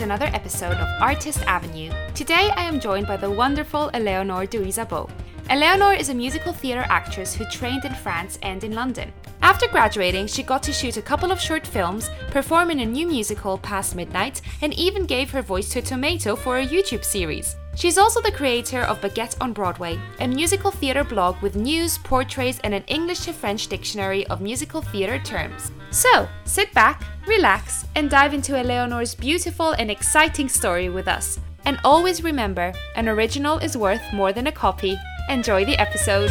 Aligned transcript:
to 0.00 0.04
another 0.04 0.30
episode 0.32 0.78
of 0.78 1.02
Artist 1.02 1.42
Avenue. 1.42 1.92
Today 2.14 2.50
I 2.56 2.62
am 2.62 2.80
joined 2.80 3.06
by 3.06 3.18
the 3.18 3.30
wonderful 3.30 3.90
Eleonore 3.92 4.46
Duisabeau. 4.46 5.10
Eleonore 5.50 5.92
is 5.92 6.08
a 6.08 6.14
musical 6.14 6.54
theatre 6.54 6.86
actress 6.88 7.34
who 7.34 7.44
trained 7.44 7.84
in 7.84 7.94
France 7.96 8.38
and 8.40 8.64
in 8.64 8.72
London. 8.72 9.12
After 9.42 9.68
graduating, 9.68 10.26
she 10.26 10.42
got 10.42 10.62
to 10.62 10.72
shoot 10.72 10.96
a 10.96 11.02
couple 11.02 11.30
of 11.30 11.38
short 11.38 11.66
films, 11.66 12.08
perform 12.30 12.70
in 12.70 12.80
a 12.80 12.86
new 12.86 13.06
musical, 13.06 13.58
Past 13.58 13.94
Midnight, 13.94 14.40
and 14.62 14.72
even 14.72 15.04
gave 15.04 15.30
her 15.32 15.42
voice 15.42 15.68
to 15.70 15.82
Tomato 15.82 16.34
for 16.34 16.58
a 16.58 16.66
YouTube 16.66 17.04
series. 17.04 17.56
She's 17.76 17.98
also 17.98 18.22
the 18.22 18.32
creator 18.32 18.80
of 18.80 19.02
Baguette 19.02 19.36
on 19.38 19.52
Broadway, 19.52 19.98
a 20.20 20.26
musical 20.26 20.70
theatre 20.70 21.04
blog 21.04 21.42
with 21.42 21.56
news, 21.56 21.98
portraits, 21.98 22.58
and 22.64 22.72
an 22.72 22.84
English 22.86 23.20
to 23.26 23.34
French 23.34 23.66
dictionary 23.66 24.26
of 24.28 24.40
musical 24.40 24.80
theatre 24.80 25.18
terms. 25.18 25.72
So, 25.90 26.26
sit 26.44 26.72
back, 26.72 27.02
relax, 27.26 27.86
and 27.94 28.10
dive 28.10 28.34
into 28.34 28.52
Eleonore's 28.52 29.14
beautiful 29.14 29.72
and 29.72 29.90
exciting 29.90 30.48
story 30.48 30.88
with 30.88 31.08
us. 31.08 31.38
And 31.64 31.78
always 31.84 32.22
remember 32.22 32.72
an 32.96 33.08
original 33.08 33.58
is 33.58 33.76
worth 33.76 34.02
more 34.12 34.32
than 34.32 34.46
a 34.46 34.52
copy. 34.52 34.98
Enjoy 35.28 35.64
the 35.64 35.78
episode. 35.78 36.30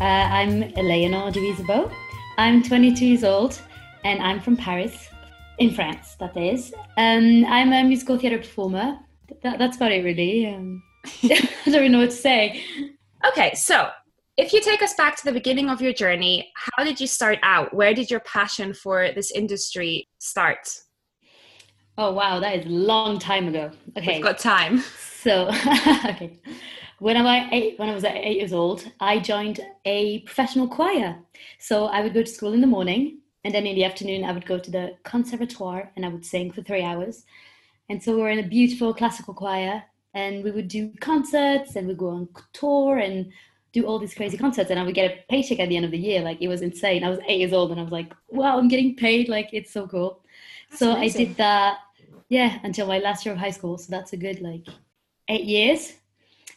Uh, 0.00 0.04
I'm 0.04 0.62
Eleonore 0.76 1.30
Duisabeau. 1.30 1.92
I'm 2.36 2.62
22 2.62 3.06
years 3.06 3.24
old 3.24 3.60
and 4.04 4.22
I'm 4.22 4.40
from 4.40 4.56
Paris, 4.56 5.08
in 5.58 5.70
France, 5.74 6.16
that 6.20 6.36
is. 6.36 6.72
Um, 6.96 7.44
I'm 7.46 7.72
a 7.72 7.82
musical 7.82 8.18
theatre 8.18 8.38
performer. 8.38 8.98
That, 9.42 9.58
that's 9.58 9.76
about 9.76 9.92
it, 9.92 10.04
really. 10.04 10.46
Um, 10.46 10.82
I 11.24 11.48
don't 11.64 11.74
even 11.74 11.92
know 11.92 12.00
what 12.00 12.10
to 12.10 12.16
say. 12.16 12.62
Okay, 13.28 13.54
so 13.54 13.88
if 14.36 14.52
you 14.52 14.60
take 14.60 14.82
us 14.82 14.94
back 14.94 15.16
to 15.16 15.24
the 15.24 15.32
beginning 15.32 15.70
of 15.70 15.80
your 15.80 15.92
journey, 15.92 16.52
how 16.54 16.84
did 16.84 17.00
you 17.00 17.06
start 17.06 17.38
out? 17.42 17.72
Where 17.72 17.94
did 17.94 18.10
your 18.10 18.20
passion 18.20 18.74
for 18.74 19.10
this 19.12 19.30
industry 19.30 20.06
start? 20.18 20.68
Oh, 21.96 22.12
wow, 22.12 22.38
that 22.40 22.58
is 22.58 22.66
a 22.66 22.68
long 22.68 23.18
time 23.18 23.48
ago. 23.48 23.70
Okay. 23.96 24.16
We've 24.16 24.22
got 24.22 24.38
time. 24.38 24.80
So, 25.22 25.48
okay. 26.06 26.38
When 26.98 27.16
I, 27.16 27.22
was 27.22 27.48
eight, 27.52 27.78
when 27.78 27.88
I 27.88 27.94
was 27.94 28.04
eight 28.04 28.36
years 28.36 28.52
old, 28.52 28.90
I 29.00 29.18
joined 29.18 29.60
a 29.86 30.20
professional 30.20 30.68
choir. 30.68 31.18
So 31.58 31.86
I 31.86 32.02
would 32.02 32.14
go 32.14 32.22
to 32.22 32.30
school 32.30 32.52
in 32.52 32.60
the 32.60 32.66
morning 32.66 33.20
and 33.44 33.54
then 33.54 33.66
in 33.66 33.74
the 33.74 33.84
afternoon, 33.84 34.24
I 34.24 34.32
would 34.32 34.46
go 34.46 34.58
to 34.58 34.70
the 34.70 34.96
conservatoire 35.04 35.90
and 35.96 36.04
I 36.04 36.08
would 36.08 36.24
sing 36.24 36.52
for 36.52 36.62
three 36.62 36.82
hours. 36.82 37.24
And 37.88 38.02
so 38.02 38.14
we 38.14 38.22
were 38.22 38.30
in 38.30 38.40
a 38.40 38.48
beautiful 38.48 38.92
classical 38.92 39.34
choir 39.34 39.82
and 40.14 40.44
we 40.44 40.50
would 40.50 40.68
do 40.68 40.92
concerts 41.00 41.76
and 41.76 41.86
we'd 41.86 41.98
go 41.98 42.08
on 42.08 42.28
tour 42.52 42.98
and 42.98 43.30
do 43.76 43.86
all 43.86 43.98
these 43.98 44.14
crazy 44.14 44.38
concerts. 44.38 44.70
And 44.70 44.80
I 44.80 44.84
would 44.84 44.94
get 44.94 45.10
a 45.10 45.14
paycheck 45.30 45.60
at 45.60 45.68
the 45.68 45.76
end 45.76 45.84
of 45.84 45.90
the 45.90 45.98
year. 46.08 46.22
Like 46.22 46.40
it 46.40 46.48
was 46.48 46.62
insane. 46.62 47.04
I 47.04 47.10
was 47.10 47.18
eight 47.28 47.40
years 47.40 47.52
old 47.52 47.70
and 47.70 47.78
I 47.78 47.82
was 47.82 47.92
like, 47.92 48.10
wow, 48.28 48.58
I'm 48.58 48.68
getting 48.68 48.96
paid. 48.96 49.28
Like 49.28 49.50
it's 49.52 49.72
so 49.72 49.86
cool. 49.86 50.22
That's 50.70 50.78
so 50.80 50.92
amazing. 50.92 51.20
I 51.20 51.24
did 51.24 51.36
that, 51.36 51.78
yeah, 52.30 52.58
until 52.64 52.86
my 52.86 52.98
last 52.98 53.24
year 53.24 53.34
of 53.34 53.38
high 53.38 53.56
school. 53.58 53.76
So 53.76 53.88
that's 53.90 54.14
a 54.14 54.16
good 54.16 54.40
like 54.40 54.66
eight 55.28 55.44
years. 55.44 55.92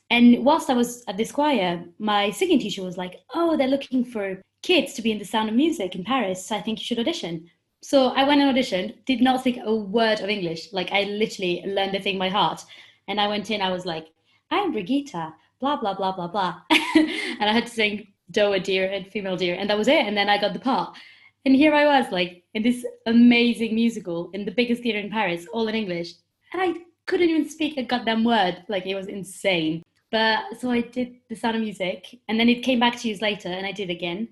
And 0.10 0.46
whilst 0.46 0.70
I 0.70 0.74
was 0.74 1.04
at 1.08 1.18
this 1.18 1.32
choir, 1.32 1.84
my 2.00 2.32
singing 2.32 2.60
teacher 2.60 2.84
was 2.84 2.98
like, 2.98 3.16
oh, 3.36 3.58
they're 3.58 3.76
looking 3.76 4.04
for 4.06 4.42
kids 4.64 4.94
to 4.94 5.02
be 5.02 5.12
in 5.12 5.20
the 5.20 5.26
sound 5.34 5.50
of 5.50 5.56
music 5.56 5.96
in 5.96 6.04
Paris. 6.04 6.46
So 6.46 6.56
I 6.56 6.62
think 6.62 6.80
you 6.80 6.86
should 6.86 7.00
audition. 7.00 7.50
So 7.82 8.08
I 8.20 8.24
went 8.24 8.42
and 8.42 8.50
auditioned, 8.56 9.06
did 9.06 9.22
not 9.22 9.42
speak 9.42 9.60
a 9.64 9.76
word 9.76 10.22
of 10.22 10.30
English. 10.30 10.72
Like 10.72 10.92
I 10.92 11.04
literally 11.04 11.64
learned 11.66 11.94
the 11.94 12.00
thing 12.00 12.18
by 12.18 12.30
heart. 12.30 12.64
And 13.08 13.20
I 13.20 13.28
went 13.28 13.52
in, 13.52 13.62
I 13.62 13.72
was 13.72 13.86
like, 13.86 14.08
I'm 14.52 14.74
Brigitta, 14.74 15.34
blah, 15.60 15.78
blah, 15.78 15.94
blah, 15.94 16.12
blah, 16.12 16.28
blah. 16.28 16.62
and 16.70 17.50
I 17.50 17.54
had 17.54 17.68
to 17.68 17.72
sing 17.72 18.08
doe 18.32 18.54
a 18.54 18.60
deer 18.60 18.90
and 18.92 19.08
female 19.08 19.36
deer 19.36 19.56
And 19.56 19.70
that 19.70 19.78
was 19.78 19.88
it. 19.88 20.06
And 20.06 20.16
then 20.16 20.30
I 20.30 20.40
got 20.40 20.54
the 20.54 20.60
part. 20.60 20.96
And 21.46 21.56
here 21.56 21.74
I 21.74 21.86
was, 21.86 22.12
like 22.12 22.44
in 22.54 22.64
this 22.64 22.86
amazing 23.06 23.74
musical 23.76 24.30
in 24.32 24.46
the 24.46 24.52
biggest 24.52 24.84
theater 24.84 25.00
in 25.00 25.10
Paris, 25.10 25.48
all 25.52 25.68
in 25.68 25.76
English. 25.76 26.14
And 26.54 26.62
I 26.62 26.74
couldn't 27.06 27.30
even 27.30 27.50
speak 27.50 27.78
a 27.78 27.84
goddamn 27.84 28.24
word. 28.24 28.64
Like 28.68 28.86
it 28.86 28.96
was 28.96 29.08
insane. 29.08 29.84
But 30.12 30.44
so 30.60 30.72
I 30.72 30.82
did 30.82 31.16
the 31.30 31.36
sound 31.36 31.56
of 31.56 31.62
music. 31.62 32.20
And 32.28 32.40
then 32.40 32.50
it 32.50 32.64
came 32.64 32.80
back 32.80 32.98
to 33.00 33.08
use 33.08 33.22
later 33.22 33.50
and 33.50 33.66
I 33.66 33.72
did 33.72 33.90
again 33.90 34.30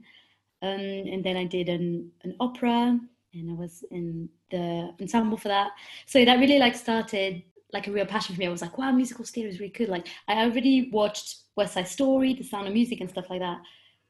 um, 0.62 0.80
and 0.80 1.24
then 1.24 1.38
I 1.38 1.46
did 1.46 1.70
an, 1.70 2.12
an 2.24 2.36
opera 2.40 3.00
and 3.34 3.52
I 3.52 3.54
was 3.54 3.84
in 3.92 4.30
the 4.50 4.92
ensemble 5.00 5.38
for 5.38 5.50
that. 5.50 5.72
So 6.06 6.24
that 6.26 6.40
really 6.40 6.60
like 6.60 6.76
started 6.76 7.44
like 7.74 7.88
a 7.88 7.92
real 7.92 8.06
passion 8.06 8.36
for 8.36 8.40
me. 8.40 8.48
I 8.48 8.52
was 8.52 8.62
like, 8.62 8.78
wow, 8.78 8.92
musical 8.92 9.26
theatre 9.26 9.50
is 9.50 9.60
really 9.60 9.72
cool. 9.72 9.88
Like 9.88 10.08
I 10.28 10.44
already 10.44 10.90
watched 10.92 11.36
West 11.56 11.74
Side 11.74 11.88
Story, 11.88 12.34
The 12.34 12.44
Sound 12.44 12.68
of 12.68 12.74
Music 12.74 13.02
and 13.02 13.10
stuff 13.10 13.30
like 13.30 13.42
that. 13.42 13.60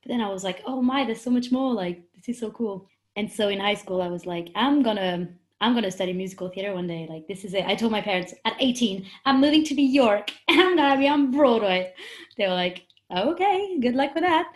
But 0.03 0.09
then 0.09 0.21
I 0.21 0.29
was 0.29 0.43
like, 0.43 0.61
oh 0.65 0.81
my, 0.81 1.05
there's 1.05 1.21
so 1.21 1.31
much 1.31 1.51
more. 1.51 1.73
Like 1.73 2.03
this 2.15 2.29
is 2.29 2.39
so 2.39 2.51
cool. 2.51 2.87
And 3.15 3.31
so 3.31 3.49
in 3.49 3.59
high 3.59 3.73
school, 3.73 4.01
I 4.01 4.07
was 4.07 4.25
like, 4.25 4.49
I'm 4.55 4.83
gonna 4.83 5.29
I'm 5.59 5.73
gonna 5.73 5.89
study 5.89 6.13
musical 6.13 6.49
theater 6.49 6.73
one 6.73 6.87
day. 6.87 7.07
Like 7.09 7.27
this 7.27 7.43
is 7.43 7.53
it. 7.53 7.65
I 7.65 7.75
told 7.75 7.91
my 7.91 8.01
parents 8.01 8.33
at 8.45 8.55
18, 8.59 9.05
I'm 9.25 9.41
moving 9.41 9.63
to 9.65 9.73
New 9.73 9.87
York 9.87 10.31
and 10.47 10.59
I'm 10.61 10.77
gonna 10.77 10.99
be 10.99 11.07
on 11.07 11.31
Broadway. 11.31 11.93
They 12.37 12.47
were 12.47 12.53
like, 12.53 12.85
okay, 13.15 13.79
good 13.79 13.95
luck 13.95 14.13
with 14.13 14.23
that. 14.23 14.53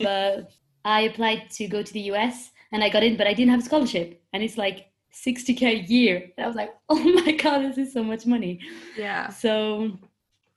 But 0.00 0.50
I 0.84 1.02
applied 1.02 1.50
to 1.50 1.66
go 1.66 1.82
to 1.82 1.92
the 1.92 2.12
US 2.12 2.50
and 2.70 2.84
I 2.84 2.88
got 2.88 3.02
in, 3.02 3.16
but 3.16 3.26
I 3.26 3.34
didn't 3.34 3.50
have 3.50 3.60
a 3.60 3.64
scholarship. 3.64 4.22
And 4.32 4.42
it's 4.42 4.58
like 4.58 4.86
60K 5.26 5.62
a 5.62 5.76
year. 5.86 6.30
And 6.36 6.44
I 6.44 6.46
was 6.46 6.56
like, 6.56 6.74
oh 6.88 7.02
my 7.02 7.32
God, 7.32 7.62
this 7.62 7.78
is 7.78 7.92
so 7.92 8.02
much 8.02 8.26
money. 8.26 8.60
Yeah. 8.96 9.28
So 9.28 9.92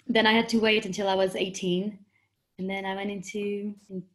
then 0.07 0.27
I 0.27 0.33
had 0.33 0.49
to 0.49 0.59
wait 0.59 0.85
until 0.85 1.07
I 1.07 1.15
was 1.15 1.35
18. 1.35 1.97
And 2.59 2.69
then 2.69 2.85
I 2.85 2.95
went 2.95 3.11
into 3.11 3.73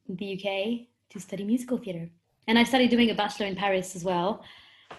the 0.09 0.35
UK 0.35 0.87
to 1.11 1.21
study 1.21 1.45
musical 1.45 1.79
theatre. 1.79 2.09
And 2.47 2.59
I 2.59 2.65
started 2.65 2.91
doing 2.91 3.11
a 3.11 3.15
bachelor 3.15 3.47
in 3.47 3.57
Paris 3.57 3.97
as 3.97 4.05
well. 4.05 4.45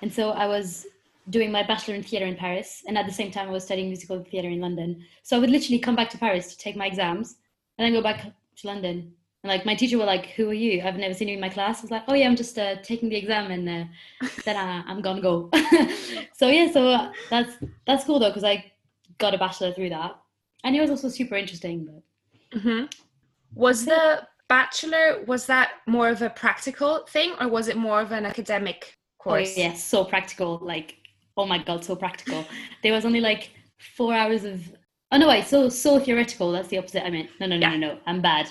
And 0.01 0.11
so 0.11 0.31
I 0.31 0.47
was 0.47 0.85
doing 1.29 1.51
my 1.51 1.63
bachelor 1.63 1.95
in 1.95 2.03
theatre 2.03 2.25
in 2.25 2.35
Paris. 2.35 2.83
And 2.87 2.97
at 2.97 3.05
the 3.05 3.13
same 3.13 3.31
time, 3.31 3.47
I 3.47 3.51
was 3.51 3.63
studying 3.63 3.87
musical 3.87 4.21
theatre 4.23 4.49
in 4.49 4.59
London. 4.59 5.05
So 5.23 5.37
I 5.37 5.39
would 5.39 5.49
literally 5.49 5.79
come 5.79 5.95
back 5.95 6.09
to 6.09 6.17
Paris 6.17 6.53
to 6.53 6.57
take 6.57 6.75
my 6.75 6.87
exams 6.87 7.37
and 7.77 7.85
then 7.85 7.93
go 7.93 8.01
back 8.01 8.23
to 8.23 8.67
London 8.67 9.13
like 9.47 9.65
my 9.65 9.75
teacher 9.75 9.97
were 9.97 10.05
like, 10.05 10.27
"Who 10.27 10.49
are 10.49 10.53
you? 10.53 10.81
I've 10.83 10.97
never 10.97 11.13
seen 11.13 11.27
you 11.27 11.35
in 11.35 11.39
my 11.39 11.49
class." 11.49 11.79
I 11.79 11.81
was 11.81 11.91
like, 11.91 12.03
"Oh 12.07 12.13
yeah, 12.13 12.27
I'm 12.27 12.35
just 12.35 12.57
uh, 12.57 12.75
taking 12.83 13.09
the 13.09 13.15
exam, 13.15 13.51
and 13.51 13.67
uh, 13.67 14.27
then 14.45 14.57
I, 14.57 14.83
I'm 14.87 15.01
gonna 15.01 15.21
go." 15.21 15.49
so 16.33 16.47
yeah, 16.47 16.71
so 16.71 17.11
that's 17.29 17.53
that's 17.85 18.03
cool 18.03 18.19
though 18.19 18.29
because 18.29 18.43
I 18.43 18.71
got 19.17 19.33
a 19.33 19.37
bachelor 19.37 19.73
through 19.73 19.89
that, 19.89 20.19
and 20.63 20.75
it 20.75 20.81
was 20.81 20.89
also 20.89 21.09
super 21.09 21.35
interesting. 21.35 21.85
But 21.85 22.59
mm-hmm. 22.59 22.85
was 23.53 23.85
the 23.85 24.27
bachelor 24.47 25.23
was 25.27 25.45
that 25.47 25.71
more 25.87 26.09
of 26.09 26.21
a 26.21 26.29
practical 26.29 27.05
thing, 27.07 27.33
or 27.39 27.47
was 27.47 27.67
it 27.67 27.77
more 27.77 28.01
of 28.01 28.11
an 28.11 28.25
academic 28.25 28.97
course? 29.17 29.53
Oh, 29.57 29.61
yeah, 29.61 29.73
so 29.73 30.03
practical. 30.03 30.59
Like, 30.61 30.97
oh 31.35 31.45
my 31.45 31.57
god, 31.57 31.83
so 31.83 31.95
practical. 31.95 32.45
there 32.83 32.93
was 32.93 33.05
only 33.05 33.21
like 33.21 33.51
four 33.95 34.13
hours 34.13 34.43
of. 34.43 34.61
Oh 35.11 35.17
no, 35.17 35.29
wait. 35.29 35.47
So 35.47 35.69
so 35.69 35.99
theoretical. 35.99 36.51
That's 36.51 36.67
the 36.67 36.77
opposite. 36.77 37.05
I 37.05 37.09
mean, 37.09 37.29
no, 37.39 37.47
no, 37.47 37.57
no, 37.57 37.67
yeah. 37.67 37.77
no, 37.77 37.93
no. 37.93 37.99
I'm 38.05 38.21
bad. 38.21 38.49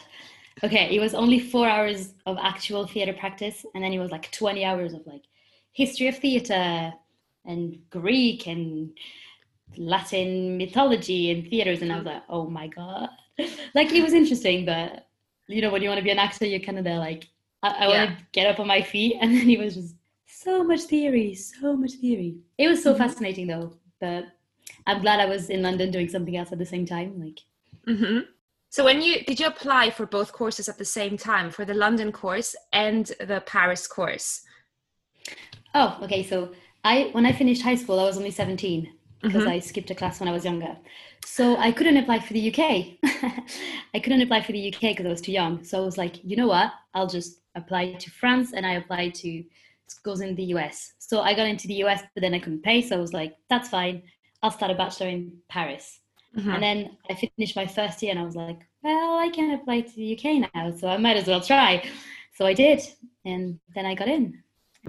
Okay, 0.65 0.94
it 0.94 1.00
was 1.00 1.15
only 1.15 1.39
four 1.39 1.69
hours 1.69 2.15
of 2.25 2.39
actual 2.41 2.87
theater 2.87 3.12
practice, 3.12 3.67
and 3.75 3.84
then 3.84 3.93
it 3.93 3.99
was 3.99 4.11
like 4.11 4.33
20 4.33 4.65
hours 4.65 4.94
of 4.94 5.06
like 5.06 5.22
history 5.72 6.09
of 6.09 6.17
theater 6.17 6.93
and 7.44 7.78
Greek 7.91 8.47
and 8.47 8.91
Latin 9.77 10.57
mythology 10.57 11.31
and 11.31 11.48
theaters. 11.48 11.83
And 11.83 11.92
I 11.92 11.97
was 11.97 12.07
like, 12.07 12.22
oh 12.28 12.48
my 12.48 12.69
God. 12.69 13.09
like 13.75 13.92
it 13.92 14.03
was 14.03 14.15
interesting, 14.15 14.65
but 14.65 15.07
you 15.48 15.60
know, 15.60 15.71
when 15.71 15.83
you 15.83 15.89
want 15.89 15.98
to 15.98 16.04
be 16.04 16.10
an 16.10 16.19
actor, 16.19 16.47
you're 16.47 16.60
kind 16.60 16.78
of 16.78 16.84
there 16.84 16.98
like, 16.98 17.28
I, 17.63 17.69
I 17.69 17.89
yeah. 17.89 18.04
want 18.04 18.19
to 18.19 18.25
get 18.33 18.47
up 18.47 18.59
on 18.59 18.66
my 18.66 18.83
feet. 18.83 19.16
And 19.21 19.36
then 19.36 19.48
it 19.48 19.59
was 19.59 19.75
just 19.75 19.95
so 20.27 20.65
much 20.65 20.83
theory, 20.83 21.34
so 21.34 21.77
much 21.77 21.92
theory. 21.92 22.36
It 22.59 22.69
was 22.69 22.83
so 22.83 22.92
mm-hmm. 22.92 23.03
fascinating 23.03 23.47
though, 23.47 23.75
but 24.01 24.25
I'm 24.86 25.01
glad 25.03 25.21
I 25.21 25.27
was 25.27 25.51
in 25.51 25.63
London 25.63 25.91
doing 25.91 26.09
something 26.09 26.36
else 26.36 26.53
at 26.53 26.59
the 26.59 26.66
same 26.66 26.86
time. 26.86 27.21
Like, 27.21 27.41
mm-hmm. 27.86 28.21
So 28.71 28.84
when 28.84 29.01
you 29.01 29.24
did 29.24 29.41
you 29.41 29.47
apply 29.47 29.91
for 29.91 30.07
both 30.07 30.33
courses 30.33 30.68
at 30.68 30.78
the 30.78 30.84
same 30.84 31.16
time 31.16 31.51
for 31.51 31.65
the 31.65 31.74
London 31.74 32.13
course 32.13 32.54
and 32.72 33.07
the 33.21 33.42
Paris 33.47 33.86
course? 33.86 34.42
Oh, 35.74 35.98
okay. 36.03 36.22
So 36.22 36.53
I 36.84 37.10
when 37.13 37.27
I 37.27 37.33
finished 37.33 37.63
high 37.63 37.74
school, 37.77 38.01
I 38.01 38.04
was 38.04 38.16
only 38.16 38.30
17 38.30 38.92
because 39.22 39.42
mm-hmm. 39.42 39.51
I 39.51 39.59
skipped 39.60 39.91
a 39.91 39.95
class 39.95 40.21
when 40.21 40.28
I 40.28 40.33
was 40.33 40.45
younger. 40.45 40.77
So 41.24 41.57
I 41.57 41.72
couldn't 41.72 41.97
apply 41.97 42.21
for 42.21 42.33
the 42.33 42.53
UK. 42.53 42.98
I 43.95 43.98
couldn't 43.98 44.22
apply 44.22 44.42
for 44.42 44.53
the 44.53 44.72
UK 44.72 44.80
because 44.80 45.07
I 45.07 45.10
was 45.10 45.21
too 45.21 45.33
young. 45.33 45.65
So 45.65 45.78
I 45.78 45.84
was 45.84 45.98
like, 45.98 46.22
you 46.22 46.36
know 46.36 46.47
what? 46.47 46.72
I'll 46.95 47.09
just 47.09 47.41
apply 47.54 47.95
to 47.95 48.10
France 48.10 48.53
and 48.53 48.66
I 48.66 48.74
applied 48.74 49.15
to 49.16 49.42
schools 49.89 50.21
in 50.21 50.34
the 50.34 50.45
US. 50.54 50.92
So 50.98 51.21
I 51.21 51.34
got 51.34 51.47
into 51.47 51.66
the 51.66 51.83
US, 51.84 52.03
but 52.15 52.21
then 52.21 52.34
I 52.34 52.39
couldn't 52.39 52.62
pay. 52.62 52.83
So 52.83 52.97
I 52.97 53.01
was 53.01 53.12
like, 53.12 53.36
that's 53.48 53.69
fine. 53.69 54.03
I'll 54.42 54.51
start 54.51 54.71
a 54.71 54.74
bachelor 54.74 55.09
in 55.09 55.39
Paris. 55.48 56.01
Mm-hmm. 56.36 56.50
And 56.50 56.62
then 56.62 56.97
I 57.09 57.15
finished 57.15 57.56
my 57.56 57.66
first 57.66 58.03
year 58.03 58.12
and 58.12 58.21
I 58.21 58.24
was 58.24 58.36
like, 58.36 58.60
well, 58.83 59.18
I 59.18 59.30
can 59.30 59.54
apply 59.54 59.80
to 59.80 59.97
the 59.97 60.16
UK 60.16 60.50
now, 60.54 60.71
so 60.77 60.88
I 60.88 60.97
might 60.97 61.16
as 61.16 61.27
well 61.27 61.41
try. 61.41 61.83
So 62.34 62.44
I 62.47 62.53
did, 62.53 62.83
and 63.24 63.59
then 63.74 63.86
I 63.86 63.94
got 63.94 64.09
in. 64.09 64.42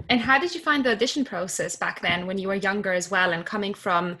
And 0.08 0.20
how 0.20 0.38
did 0.38 0.54
you 0.54 0.60
find 0.60 0.84
the 0.84 0.92
audition 0.92 1.24
process 1.24 1.74
back 1.74 2.00
then 2.00 2.26
when 2.26 2.38
you 2.38 2.48
were 2.48 2.54
younger 2.54 2.92
as 2.92 3.10
well 3.10 3.32
and 3.32 3.44
coming 3.44 3.74
from 3.74 4.18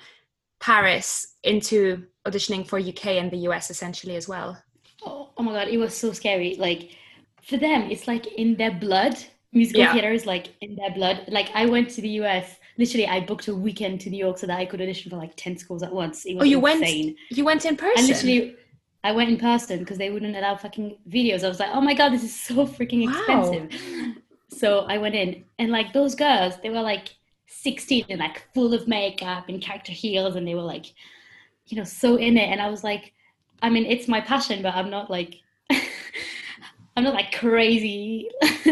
Paris 0.60 1.34
into 1.44 2.04
auditioning 2.26 2.66
for 2.66 2.78
UK 2.78 3.06
and 3.06 3.30
the 3.30 3.38
US 3.48 3.70
essentially 3.70 4.16
as 4.16 4.26
well? 4.26 4.60
Oh, 5.04 5.30
oh 5.36 5.42
my 5.42 5.52
God, 5.52 5.68
it 5.68 5.78
was 5.78 5.96
so 5.96 6.12
scary. 6.12 6.56
Like 6.56 6.96
for 7.42 7.56
them, 7.56 7.90
it's 7.90 8.08
like 8.08 8.26
in 8.26 8.56
their 8.56 8.72
blood. 8.72 9.16
Musical 9.52 9.82
yeah. 9.82 9.92
theater 9.92 10.12
is 10.12 10.26
like 10.26 10.48
in 10.60 10.74
their 10.76 10.90
blood. 10.90 11.24
Like 11.28 11.50
I 11.54 11.66
went 11.66 11.90
to 11.90 12.00
the 12.00 12.08
US 12.20 12.56
literally 12.78 13.06
I 13.06 13.20
booked 13.20 13.48
a 13.48 13.54
weekend 13.54 14.00
to 14.02 14.10
New 14.10 14.18
York 14.18 14.38
so 14.38 14.46
that 14.46 14.58
I 14.58 14.66
could 14.66 14.80
audition 14.80 15.10
for 15.10 15.16
like 15.16 15.34
ten 15.36 15.56
schools 15.58 15.82
at 15.82 15.92
once. 15.92 16.24
It 16.26 16.34
was 16.34 16.42
oh, 16.42 16.46
you 16.46 16.58
insane. 16.58 17.14
went. 17.14 17.16
You 17.30 17.44
went 17.44 17.64
in 17.64 17.76
person. 17.76 17.98
And 17.98 18.08
literally, 18.08 18.56
I 19.04 19.12
went 19.12 19.30
in 19.30 19.38
person 19.38 19.80
because 19.80 19.98
they 19.98 20.10
wouldn't 20.10 20.36
allow 20.36 20.56
fucking 20.56 20.98
videos. 21.08 21.44
I 21.44 21.48
was 21.48 21.60
like, 21.60 21.70
oh 21.72 21.80
my 21.80 21.94
god, 21.94 22.10
this 22.12 22.24
is 22.24 22.38
so 22.38 22.66
freaking 22.66 23.02
Wow. 23.04 23.08
expensive. 23.08 23.70
So 24.50 24.80
I 24.80 24.98
went 24.98 25.14
in, 25.14 25.44
and 25.58 25.70
like 25.70 25.92
those 25.92 26.14
girls, 26.14 26.54
they 26.62 26.70
were 26.70 26.80
like 26.82 27.08
16 27.46 28.04
and 28.08 28.20
like 28.20 28.42
full 28.54 28.74
of 28.74 28.88
makeup 28.88 29.48
and 29.48 29.60
character 29.60 29.92
heels, 29.92 30.36
and 30.36 30.46
they 30.46 30.54
were 30.54 30.62
like, 30.62 30.86
you 31.66 31.76
know, 31.76 31.84
so 31.84 32.16
in 32.16 32.36
it. 32.38 32.48
And 32.50 32.60
I 32.60 32.70
was 32.70 32.84
like, 32.84 33.12
I 33.62 33.70
mean, 33.70 33.86
it's 33.86 34.08
my 34.08 34.20
passion, 34.20 34.62
but 34.62 34.74
I'm 34.74 34.90
not 34.90 35.10
like. 35.10 35.36
I'm 36.96 37.04
not 37.04 37.14
like 37.14 37.32
crazy 37.32 38.28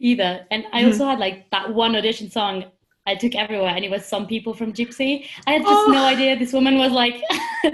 either. 0.00 0.46
And 0.50 0.64
I 0.72 0.84
Mhm. 0.84 0.86
also 0.86 1.06
had 1.06 1.18
like 1.18 1.50
that 1.50 1.74
one 1.74 1.96
audition 1.96 2.30
song 2.30 2.66
I 3.06 3.14
took 3.14 3.34
everywhere, 3.34 3.68
and 3.76 3.84
it 3.84 3.90
was 3.90 4.06
some 4.06 4.26
people 4.26 4.54
from 4.54 4.72
Gypsy. 4.72 5.26
I 5.46 5.52
had 5.52 5.62
just 5.62 5.88
Oh. 5.88 5.92
no 5.92 6.04
idea 6.04 6.38
this 6.38 6.54
woman 6.54 6.78
was 6.78 6.90
like 6.90 7.22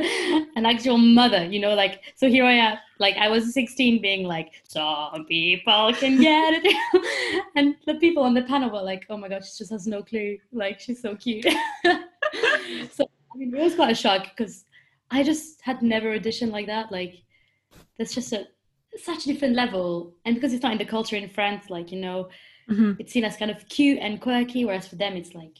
an 0.56 0.66
actual 0.66 0.98
mother, 0.98 1.44
you 1.44 1.60
know. 1.60 1.74
Like, 1.74 2.02
so 2.16 2.28
here 2.28 2.44
I 2.44 2.54
am, 2.54 2.78
like 2.98 3.16
I 3.16 3.28
was 3.28 3.54
16, 3.54 4.02
being 4.02 4.26
like, 4.26 4.52
some 4.66 5.24
people 5.26 5.92
can 5.94 6.20
get 6.20 6.60
it, 6.64 7.44
and 7.56 7.76
the 7.86 7.94
people 7.94 8.24
on 8.24 8.34
the 8.34 8.42
panel 8.42 8.70
were 8.70 8.82
like, 8.82 9.06
oh 9.08 9.16
my 9.16 9.28
god, 9.28 9.44
she 9.44 9.56
just 9.58 9.70
has 9.70 9.86
no 9.86 10.02
clue. 10.02 10.36
Like, 10.52 10.80
she's 10.80 11.00
so 11.00 11.14
cute. 11.14 11.44
so 11.84 13.08
I 13.32 13.36
mean, 13.36 13.54
it 13.54 13.62
was 13.62 13.76
quite 13.76 13.92
a 13.92 13.94
shock 13.94 14.24
because 14.36 14.64
I 15.12 15.22
just 15.22 15.60
had 15.62 15.80
never 15.80 16.18
auditioned 16.18 16.50
like 16.50 16.66
that. 16.66 16.90
Like, 16.90 17.14
that's 17.98 18.14
just 18.14 18.32
a 18.32 18.46
such 18.96 19.24
a 19.24 19.32
different 19.32 19.54
level, 19.54 20.14
and 20.24 20.34
because 20.34 20.52
it's 20.52 20.64
not 20.64 20.72
in 20.72 20.78
the 20.78 20.84
culture 20.84 21.14
in 21.14 21.30
France, 21.30 21.70
like 21.70 21.92
you 21.92 22.00
know 22.00 22.28
Mhm. 22.70 22.96
it's 23.00 23.12
seen 23.12 23.24
as 23.24 23.36
kind 23.36 23.50
of 23.50 23.68
cute 23.68 23.98
and 24.00 24.20
quirky 24.20 24.64
whereas 24.64 24.86
for 24.86 24.96
them 24.96 25.14
it's 25.16 25.34
like 25.34 25.58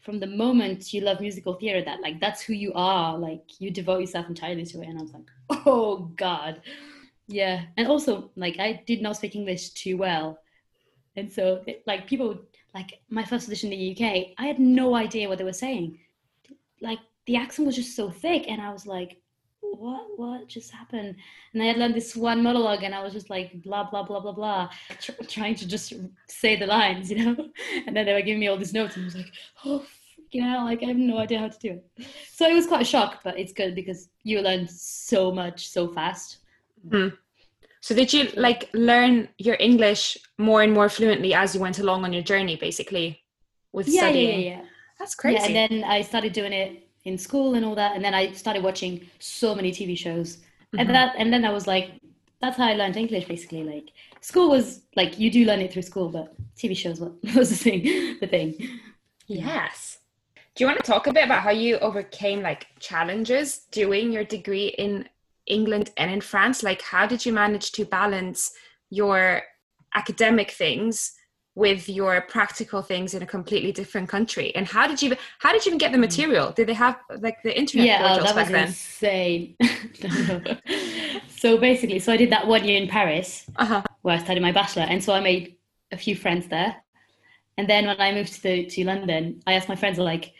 from 0.00 0.18
the 0.18 0.26
moment 0.26 0.92
you 0.94 1.02
love 1.02 1.20
musical 1.20 1.54
theater 1.54 1.82
that 1.84 2.00
like 2.00 2.18
that's 2.20 2.40
who 2.40 2.54
you 2.54 2.72
are. 2.74 3.18
Like 3.18 3.42
you 3.60 3.70
devote 3.70 4.00
yourself 4.00 4.26
entirely 4.28 4.64
to 4.64 4.80
it. 4.80 4.88
And 4.88 4.98
i 4.98 5.02
was 5.02 5.12
like 5.12 5.28
oh 5.66 6.10
god. 6.16 6.62
Yeah. 7.28 7.64
And 7.76 7.86
also 7.86 8.30
like 8.36 8.58
i 8.58 8.82
did 8.86 9.02
not 9.02 9.16
speak 9.16 9.36
english 9.36 9.70
too 9.70 9.96
well. 9.98 10.38
And 11.16 11.30
so 11.30 11.62
like 11.86 12.06
people 12.06 12.40
like 12.74 13.00
my 13.10 13.24
first 13.24 13.46
audition 13.46 13.72
in 13.72 13.78
the 13.78 13.92
uk 13.92 14.26
i 14.38 14.46
had 14.46 14.58
no 14.58 14.94
idea 14.94 15.28
what 15.28 15.38
they 15.38 15.44
were 15.44 15.52
saying. 15.52 15.98
Like 16.80 17.00
the 17.26 17.36
accent 17.36 17.66
was 17.66 17.76
just 17.76 17.94
so 17.94 18.10
thick. 18.10 18.48
And 18.48 18.60
i 18.62 18.72
was 18.72 18.86
like 18.86 19.20
what 19.80 20.04
what 20.16 20.46
just 20.56 20.70
happened 20.80 21.14
and 21.52 21.62
i 21.62 21.66
had 21.66 21.78
learned 21.78 21.94
this 21.94 22.14
one 22.14 22.42
monologue 22.42 22.82
and 22.82 22.94
i 22.94 23.02
was 23.02 23.12
just 23.18 23.30
like 23.30 23.48
blah 23.62 23.84
blah 23.90 24.02
blah 24.02 24.20
blah 24.20 24.36
blah 24.40 24.68
tr- 25.00 25.22
trying 25.36 25.54
to 25.54 25.66
just 25.74 25.94
say 26.28 26.54
the 26.56 26.66
lines 26.66 27.10
you 27.10 27.18
know 27.24 27.36
and 27.86 27.96
then 27.96 28.04
they 28.04 28.12
were 28.12 28.26
giving 28.28 28.40
me 28.40 28.48
all 28.48 28.58
these 28.58 28.74
notes 28.74 28.96
and 28.96 29.04
i 29.04 29.06
was 29.06 29.16
like 29.16 29.32
oh 29.64 29.84
you 30.32 30.42
know 30.42 30.64
like 30.64 30.82
i 30.82 30.86
have 30.86 30.96
no 30.96 31.16
idea 31.18 31.38
how 31.38 31.48
to 31.48 31.58
do 31.58 31.70
it 31.96 32.06
so 32.30 32.46
it 32.46 32.54
was 32.54 32.66
quite 32.66 32.82
a 32.82 32.92
shock 32.94 33.20
but 33.24 33.38
it's 33.38 33.52
good 33.52 33.74
because 33.74 34.08
you 34.22 34.40
learn 34.40 34.68
so 34.68 35.32
much 35.32 35.68
so 35.68 35.88
fast 35.88 36.38
Hmm. 36.90 37.08
So 37.82 37.94
did 37.94 38.12
you 38.12 38.28
like 38.36 38.68
learn 38.74 39.28
your 39.38 39.56
English 39.58 40.18
more 40.38 40.62
and 40.62 40.72
more 40.72 40.88
fluently 40.88 41.34
as 41.34 41.54
you 41.54 41.60
went 41.60 41.78
along 41.78 42.04
on 42.04 42.12
your 42.12 42.22
journey, 42.22 42.56
basically, 42.56 43.20
with 43.72 43.88
yeah, 43.88 43.94
yeah 43.94 44.00
studying? 44.00 44.40
yeah 44.40 44.48
yeah 44.50 44.62
That's 44.98 45.14
crazy. 45.14 45.36
Yeah, 45.36 45.46
and 45.46 45.56
then 45.72 45.84
I 45.84 46.02
started 46.02 46.32
doing 46.32 46.52
it 46.52 46.88
in 47.04 47.16
school 47.18 47.54
and 47.54 47.64
all 47.64 47.74
that, 47.74 47.94
and 47.96 48.04
then 48.04 48.14
I 48.14 48.32
started 48.32 48.62
watching 48.62 49.08
so 49.18 49.54
many 49.54 49.72
TV 49.72 49.96
shows, 49.96 50.38
Mhm. 50.72 50.80
and 50.80 50.90
that, 50.90 51.14
and 51.18 51.32
then 51.32 51.44
I 51.44 51.50
was 51.52 51.66
like, 51.66 51.92
that's 52.40 52.56
how 52.56 52.66
I 52.66 52.74
learned 52.74 52.96
English 52.96 53.26
basically. 53.26 53.64
Like 53.64 53.90
school 54.20 54.48
was 54.50 54.82
like 54.96 55.18
you 55.18 55.30
do 55.30 55.44
learn 55.44 55.60
it 55.60 55.72
through 55.72 55.82
school, 55.82 56.08
but 56.08 56.34
TV 56.56 56.74
shows 56.74 57.00
wa- 57.00 57.10
was 57.36 57.50
the 57.50 57.56
thing, 57.56 57.82
the 58.20 58.26
thing. 58.26 58.54
Yes. 59.26 59.98
Do 60.54 60.64
you 60.64 60.66
want 60.66 60.80
to 60.80 60.90
talk 60.90 61.06
a 61.06 61.12
bit 61.12 61.24
about 61.24 61.42
how 61.42 61.50
you 61.50 61.78
overcame 61.78 62.42
like 62.42 62.66
challenges 62.80 63.66
doing 63.70 64.10
your 64.12 64.24
degree 64.24 64.68
in 64.78 65.08
England 65.46 65.90
and 65.96 66.10
in 66.10 66.20
France? 66.20 66.62
Like, 66.62 66.82
how 66.82 67.06
did 67.06 67.24
you 67.24 67.32
manage 67.32 67.72
to 67.72 67.84
balance 67.84 68.52
your 68.90 69.42
academic 69.94 70.50
things 70.50 71.12
with 71.64 71.88
your 71.88 72.12
practical 72.36 72.80
things 72.90 73.14
in 73.14 73.22
a 73.22 73.26
completely 73.36 73.72
different 73.80 74.08
country? 74.08 74.48
And 74.56 74.64
how 74.76 74.84
did 74.90 74.98
you 75.02 75.08
how 75.44 75.50
did 75.52 75.64
you 75.64 75.70
even 75.70 75.78
get 75.84 75.92
the 75.92 75.98
material? 76.08 76.46
Did 76.58 76.66
they 76.70 76.78
have 76.86 76.96
like 77.26 77.38
the 77.46 77.52
internet 77.62 77.86
Yeah, 77.86 78.00
oh, 78.04 78.16
that 78.16 78.34
was 78.34 78.34
back 78.34 78.52
then? 78.56 78.66
insane. 78.68 79.56
So 81.42 81.56
basically, 81.56 81.98
so 82.00 82.12
I 82.12 82.18
did 82.18 82.30
that 82.30 82.46
one 82.46 82.64
year 82.68 82.80
in 82.82 82.88
Paris 82.88 83.28
Uh-huh. 83.56 83.82
where 84.02 84.16
I 84.16 84.18
studied 84.24 84.42
my 84.42 84.52
bachelor, 84.52 84.86
and 84.92 85.02
so 85.02 85.12
I 85.14 85.20
made 85.20 85.56
a 85.90 85.96
few 85.96 86.14
friends 86.14 86.44
there. 86.48 86.76
And 87.56 87.68
then 87.68 87.86
when 87.86 88.00
I 88.00 88.12
moved 88.12 88.32
to 88.34 88.42
the, 88.42 88.66
to 88.66 88.84
London, 88.84 89.42
I 89.46 89.54
asked 89.54 89.68
my 89.68 89.76
friends 89.76 89.98
like, 89.98 90.32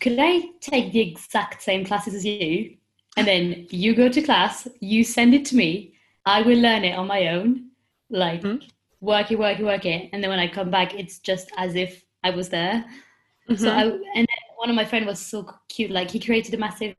could 0.00 0.18
I 0.18 0.32
take 0.60 0.92
the 0.92 1.00
exact 1.00 1.62
same 1.62 1.84
classes 1.84 2.14
as 2.14 2.24
you? 2.24 2.76
And 3.16 3.26
then 3.26 3.66
you 3.70 3.94
go 3.94 4.08
to 4.08 4.22
class, 4.22 4.68
you 4.80 5.04
send 5.04 5.34
it 5.34 5.44
to 5.46 5.56
me, 5.56 5.94
I 6.24 6.42
will 6.42 6.58
learn 6.58 6.84
it 6.84 6.96
on 6.96 7.06
my 7.06 7.28
own, 7.28 7.48
like 8.10 8.42
Mhm. 8.42 8.62
Work 9.00 9.30
it, 9.30 9.38
work 9.38 9.58
it, 9.60 9.64
work 9.64 9.84
it. 9.86 10.10
And 10.12 10.22
then 10.22 10.30
when 10.30 10.38
I 10.38 10.48
come 10.48 10.70
back, 10.70 10.94
it's 10.94 11.18
just 11.18 11.50
as 11.56 11.74
if 11.74 12.04
I 12.24 12.30
was 12.30 12.48
there. 12.48 12.84
So 13.56 13.70
Mhm. 13.70 13.76
I 13.76 13.82
and 13.82 14.26
then 14.28 14.40
one 14.56 14.70
of 14.70 14.76
my 14.76 14.84
friend 14.84 15.06
was 15.06 15.18
so 15.24 15.48
cute. 15.68 15.90
Like 15.90 16.10
he 16.10 16.20
created 16.20 16.54
a 16.54 16.58
massive 16.58 16.96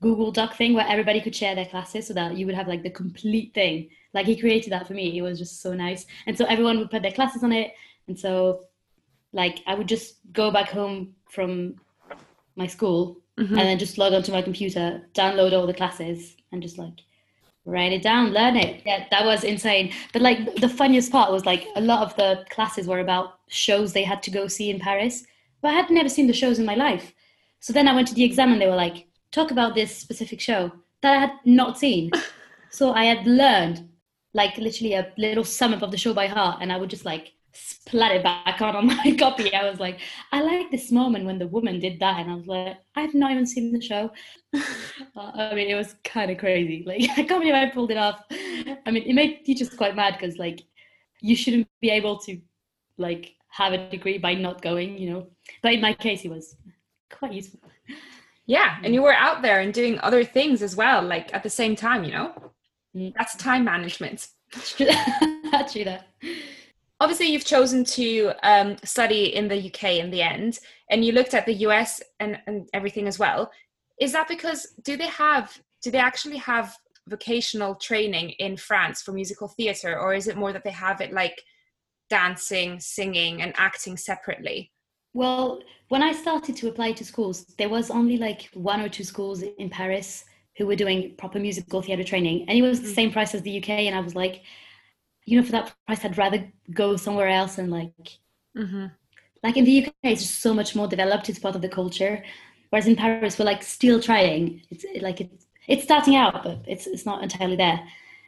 Google 0.00 0.32
Doc 0.32 0.56
thing 0.56 0.72
where 0.74 0.86
everybody 0.86 1.20
could 1.20 1.34
share 1.34 1.54
their 1.54 1.66
classes, 1.66 2.06
so 2.06 2.14
that 2.14 2.36
you 2.36 2.46
would 2.46 2.54
have 2.54 2.68
like 2.68 2.82
the 2.82 2.90
complete 2.90 3.52
thing. 3.54 3.90
Like 4.14 4.26
he 4.26 4.36
created 4.36 4.72
that 4.72 4.86
for 4.86 4.94
me. 4.94 5.16
It 5.18 5.22
was 5.22 5.38
just 5.38 5.60
so 5.60 5.74
nice, 5.74 6.06
and 6.26 6.36
so 6.36 6.44
everyone 6.46 6.78
would 6.78 6.90
put 6.90 7.02
their 7.02 7.12
classes 7.12 7.44
on 7.44 7.52
it. 7.52 7.72
And 8.08 8.18
so, 8.18 8.64
like 9.32 9.60
I 9.66 9.74
would 9.74 9.88
just 9.88 10.16
go 10.32 10.50
back 10.50 10.70
home 10.70 11.14
from 11.30 11.76
my 12.56 12.66
school 12.66 13.20
Mhm. 13.38 13.50
and 13.50 13.60
then 13.68 13.78
just 13.78 13.98
log 13.98 14.12
onto 14.12 14.32
my 14.32 14.42
computer, 14.42 15.08
download 15.14 15.52
all 15.52 15.66
the 15.66 15.74
classes, 15.74 16.36
and 16.52 16.62
just 16.62 16.78
like 16.78 16.98
write 17.64 17.92
it 17.92 18.02
down, 18.02 18.32
learn 18.32 18.56
it. 18.56 18.82
Yeah, 18.84 19.06
that 19.10 19.24
was 19.24 19.44
insane. 19.44 19.92
But 20.12 20.22
like 20.22 20.56
the 20.56 20.68
funniest 20.68 21.12
part 21.12 21.32
was 21.32 21.46
like 21.46 21.66
a 21.76 21.80
lot 21.80 22.02
of 22.02 22.16
the 22.16 22.44
classes 22.50 22.86
were 22.86 23.00
about 23.00 23.38
shows 23.48 23.92
they 23.92 24.04
had 24.04 24.22
to 24.24 24.30
go 24.30 24.48
see 24.48 24.70
in 24.70 24.80
Paris. 24.80 25.24
But 25.60 25.68
I 25.68 25.74
had 25.74 25.90
never 25.90 26.08
seen 26.08 26.26
the 26.26 26.32
shows 26.32 26.58
in 26.58 26.66
my 26.66 26.74
life. 26.74 27.12
So 27.60 27.72
then 27.72 27.86
I 27.86 27.94
went 27.94 28.08
to 28.08 28.14
the 28.14 28.24
exam 28.24 28.52
and 28.52 28.60
they 28.60 28.66
were 28.66 28.74
like, 28.74 29.06
talk 29.30 29.50
about 29.50 29.74
this 29.74 29.96
specific 29.96 30.40
show 30.40 30.72
that 31.02 31.16
I 31.16 31.20
had 31.20 31.32
not 31.44 31.78
seen. 31.78 32.10
so 32.70 32.92
I 32.92 33.04
had 33.04 33.26
learned 33.26 33.88
like 34.34 34.56
literally 34.56 34.94
a 34.94 35.12
little 35.16 35.44
sum 35.44 35.74
up 35.74 35.82
of 35.82 35.90
the 35.90 35.96
show 35.96 36.14
by 36.14 36.26
heart 36.26 36.58
and 36.60 36.72
I 36.72 36.78
would 36.78 36.90
just 36.90 37.04
like 37.04 37.32
splat 37.52 38.16
it 38.16 38.22
back 38.22 38.60
on 38.60 38.76
on 38.76 38.86
my 39.04 39.16
copy. 39.18 39.54
I 39.54 39.68
was 39.68 39.80
like, 39.80 39.98
I 40.30 40.42
like 40.42 40.70
this 40.70 40.90
moment 40.90 41.24
when 41.24 41.38
the 41.38 41.46
woman 41.46 41.78
did 41.78 42.00
that, 42.00 42.20
and 42.20 42.30
I 42.30 42.34
was 42.34 42.46
like, 42.46 42.78
I've 42.94 43.14
not 43.14 43.32
even 43.32 43.46
seen 43.46 43.72
the 43.72 43.80
show. 43.80 44.10
Uh, 45.14 45.30
I 45.34 45.54
mean, 45.54 45.68
it 45.68 45.74
was 45.74 45.94
kind 46.04 46.30
of 46.30 46.38
crazy. 46.38 46.84
Like, 46.86 47.02
I 47.10 47.24
can't 47.24 47.40
believe 47.40 47.54
I 47.54 47.68
pulled 47.68 47.90
it 47.90 47.96
off. 47.98 48.24
I 48.30 48.90
mean, 48.90 49.02
it 49.02 49.14
made 49.14 49.44
teachers 49.44 49.68
quite 49.68 49.94
mad 49.94 50.16
because, 50.18 50.38
like, 50.38 50.62
you 51.20 51.36
shouldn't 51.36 51.68
be 51.80 51.90
able 51.90 52.18
to, 52.20 52.40
like, 52.96 53.34
have 53.48 53.74
a 53.74 53.90
degree 53.90 54.16
by 54.16 54.34
not 54.34 54.62
going, 54.62 54.96
you 54.96 55.10
know. 55.10 55.26
But 55.62 55.74
in 55.74 55.80
my 55.82 55.92
case, 55.92 56.24
it 56.24 56.30
was 56.30 56.56
quite 57.10 57.32
useful. 57.32 57.60
Yeah, 58.46 58.76
and 58.82 58.94
you 58.94 59.02
were 59.02 59.14
out 59.14 59.42
there 59.42 59.60
and 59.60 59.72
doing 59.72 59.98
other 60.00 60.24
things 60.24 60.62
as 60.62 60.74
well, 60.76 61.02
like 61.02 61.32
at 61.34 61.42
the 61.42 61.50
same 61.50 61.76
time, 61.76 62.04
you 62.04 62.12
know? 62.12 62.52
Mm. 62.96 63.12
That's 63.16 63.36
time 63.36 63.64
management. 63.64 64.28
Actually, 65.52 65.84
that. 65.84 66.06
Obviously, 67.02 67.26
you've 67.26 67.44
chosen 67.44 67.82
to 67.82 68.30
um, 68.44 68.76
study 68.84 69.34
in 69.34 69.48
the 69.48 69.66
UK 69.66 69.94
in 69.94 70.08
the 70.12 70.22
end, 70.22 70.60
and 70.88 71.04
you 71.04 71.10
looked 71.10 71.34
at 71.34 71.44
the 71.46 71.54
US 71.66 72.00
and, 72.20 72.38
and 72.46 72.68
everything 72.74 73.08
as 73.08 73.18
well. 73.18 73.50
Is 74.00 74.12
that 74.12 74.28
because 74.28 74.68
do 74.84 74.96
they 74.96 75.08
have, 75.08 75.60
do 75.82 75.90
they 75.90 75.98
actually 75.98 76.36
have 76.36 76.76
vocational 77.08 77.74
training 77.74 78.30
in 78.38 78.56
France 78.56 79.02
for 79.02 79.10
musical 79.10 79.48
theatre, 79.48 79.98
or 79.98 80.14
is 80.14 80.28
it 80.28 80.36
more 80.36 80.52
that 80.52 80.62
they 80.62 80.70
have 80.70 81.00
it 81.00 81.12
like 81.12 81.42
dancing, 82.08 82.78
singing, 82.78 83.42
and 83.42 83.52
acting 83.56 83.96
separately? 83.96 84.70
Well, 85.12 85.58
when 85.88 86.04
I 86.04 86.12
started 86.12 86.54
to 86.58 86.68
apply 86.68 86.92
to 86.92 87.04
schools, 87.04 87.46
there 87.58 87.68
was 87.68 87.90
only 87.90 88.16
like 88.16 88.48
one 88.54 88.80
or 88.80 88.88
two 88.88 89.02
schools 89.02 89.42
in 89.42 89.68
Paris 89.68 90.24
who 90.56 90.68
were 90.68 90.76
doing 90.76 91.16
proper 91.18 91.40
musical 91.40 91.82
theatre 91.82 92.04
training, 92.04 92.44
and 92.48 92.56
it 92.56 92.62
was 92.62 92.80
the 92.80 92.90
Mm. 92.90 92.94
same 92.94 93.10
price 93.10 93.34
as 93.34 93.42
the 93.42 93.58
UK. 93.58 93.88
And 93.88 93.96
I 93.96 94.00
was 94.00 94.14
like, 94.14 94.42
you 95.24 95.38
know, 95.40 95.44
for 95.46 95.52
that 95.52 95.74
price, 95.86 96.04
I'd 96.04 96.18
rather 96.18 96.50
go 96.72 96.96
somewhere 96.96 97.28
else 97.28 97.58
and 97.58 97.70
like, 97.70 97.92
Mm-hmm. 98.56 98.86
like 99.42 99.56
in 99.56 99.64
the 99.64 99.86
UK, 99.86 99.94
it's 100.02 100.22
just 100.22 100.40
so 100.42 100.52
much 100.52 100.76
more 100.76 100.86
developed. 100.86 101.28
It's 101.30 101.38
part 101.38 101.54
of 101.56 101.62
the 101.62 101.68
culture, 101.68 102.22
whereas 102.70 102.86
in 102.86 102.96
Paris, 102.96 103.38
we're 103.38 103.46
like 103.46 103.62
still 103.62 103.98
trying. 104.00 104.60
It's 104.70 104.84
like 105.00 105.20
it's 105.22 105.46
it's 105.68 105.84
starting 105.84 106.16
out, 106.16 106.42
but 106.44 106.58
it's 106.66 106.86
it's 106.86 107.06
not 107.06 107.22
entirely 107.22 107.56
there. 107.56 107.80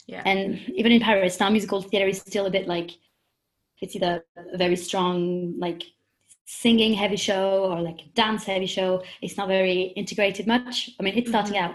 Yeah. 0.06 0.22
And 0.24 0.60
even 0.74 0.92
in 0.92 1.00
Paris, 1.00 1.38
now 1.40 1.50
musical 1.50 1.82
theatre 1.82 2.06
is 2.08 2.18
still 2.20 2.46
a 2.46 2.50
bit 2.50 2.66
like 2.68 2.90
it's 3.80 3.94
either 3.96 4.24
a 4.54 4.56
very 4.56 4.76
strong 4.76 5.58
like 5.58 5.82
singing 6.46 6.94
heavy 6.94 7.16
show 7.16 7.64
or 7.64 7.80
like 7.82 8.14
dance 8.14 8.44
heavy 8.44 8.66
show. 8.66 9.02
It's 9.20 9.36
not 9.36 9.48
very 9.48 9.92
integrated 9.96 10.46
much. 10.46 10.90
I 10.98 11.02
mean, 11.02 11.16
it's 11.18 11.28
starting 11.28 11.58
out. 11.58 11.74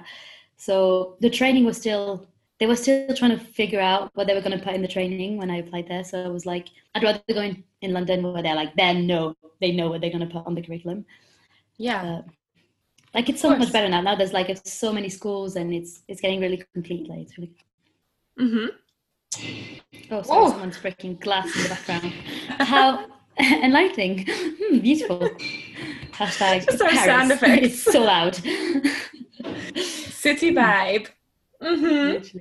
So 0.58 1.18
the 1.22 1.30
training 1.30 1.66
was 1.66 1.78
still 1.78 2.28
they 2.60 2.66
were 2.66 2.76
still 2.76 3.16
trying 3.16 3.38
to 3.38 3.44
figure 3.44 3.80
out 3.80 4.12
what 4.16 4.28
they 4.28 4.34
were 4.34 4.42
going 4.42 4.58
to 4.58 4.64
put 4.64 4.74
in 4.74 4.82
the 4.82 4.88
training 4.88 5.38
when 5.38 5.50
I 5.50 5.58
applied 5.58 5.88
there. 5.88 6.04
So 6.04 6.24
I 6.24 6.28
was 6.28 6.46
like, 6.46 6.68
I'd 6.94 7.04
rather 7.04 7.22
go 7.34 7.42
in, 7.42 7.64
in 7.82 7.94
London 7.94 8.22
where 8.22 8.44
they're 8.44 8.56
like, 8.56 8.76
then 8.76 9.08
no, 9.08 9.36
they 9.62 9.72
know 9.72 9.90
what 9.90 10.02
they're 10.02 10.10
going 10.10 10.28
to 10.28 10.34
put 10.34 10.46
on 10.46 10.56
the 10.56 10.62
curriculum. 10.62 11.06
Yeah. 11.78 12.04
Uh, 12.04 12.22
like 13.14 13.30
it's 13.30 13.42
so 13.42 13.56
much 13.56 13.72
better 13.72 13.90
now. 13.90 14.02
Now 14.02 14.16
there's 14.16 14.34
like 14.34 14.56
so 14.66 14.94
many 14.94 15.10
schools 15.10 15.56
and 15.56 15.74
it's 15.74 16.04
it's 16.08 16.22
getting 16.22 16.40
really 16.42 16.64
complete. 16.74 17.10
Like 17.10 17.22
it's 17.22 17.38
really. 17.38 17.56
Mm-hmm. 18.40 20.12
Oh, 20.12 20.22
sorry, 20.22 20.50
someone's 20.50 20.78
breaking 20.78 21.16
glass 21.16 21.56
in 21.56 21.64
the 21.64 21.70
background. 21.70 22.14
How 22.60 23.06
enlightening, 23.40 24.26
hmm, 24.28 24.80
beautiful. 24.80 25.30
Hashtag 26.12 26.66
Just 26.70 26.82
our 26.82 26.94
sound 26.94 27.32
effects. 27.32 27.62
It's 27.64 27.84
so 27.84 28.04
loud. 28.04 28.36
City 29.76 30.54
vibe. 30.54 31.08
Mm-hmm. 31.62 32.38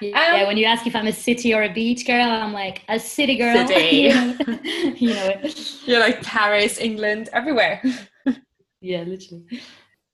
Yeah, 0.00 0.40
um, 0.40 0.46
when 0.46 0.56
you 0.56 0.64
ask 0.64 0.86
if 0.86 0.96
I'm 0.96 1.06
a 1.06 1.12
city 1.12 1.54
or 1.54 1.62
a 1.62 1.72
beach 1.72 2.06
girl, 2.06 2.28
I'm 2.28 2.52
like 2.52 2.82
a 2.88 2.98
city 2.98 3.36
girl. 3.36 3.66
City. 3.66 3.86
you, 3.96 4.14
know, 4.14 4.36
you 4.96 5.08
know 5.14 5.28
it. 5.28 5.74
You're 5.86 6.00
like 6.00 6.22
Paris, 6.22 6.78
England, 6.78 7.28
everywhere. 7.32 7.82
yeah, 8.80 9.02
literally. 9.02 9.44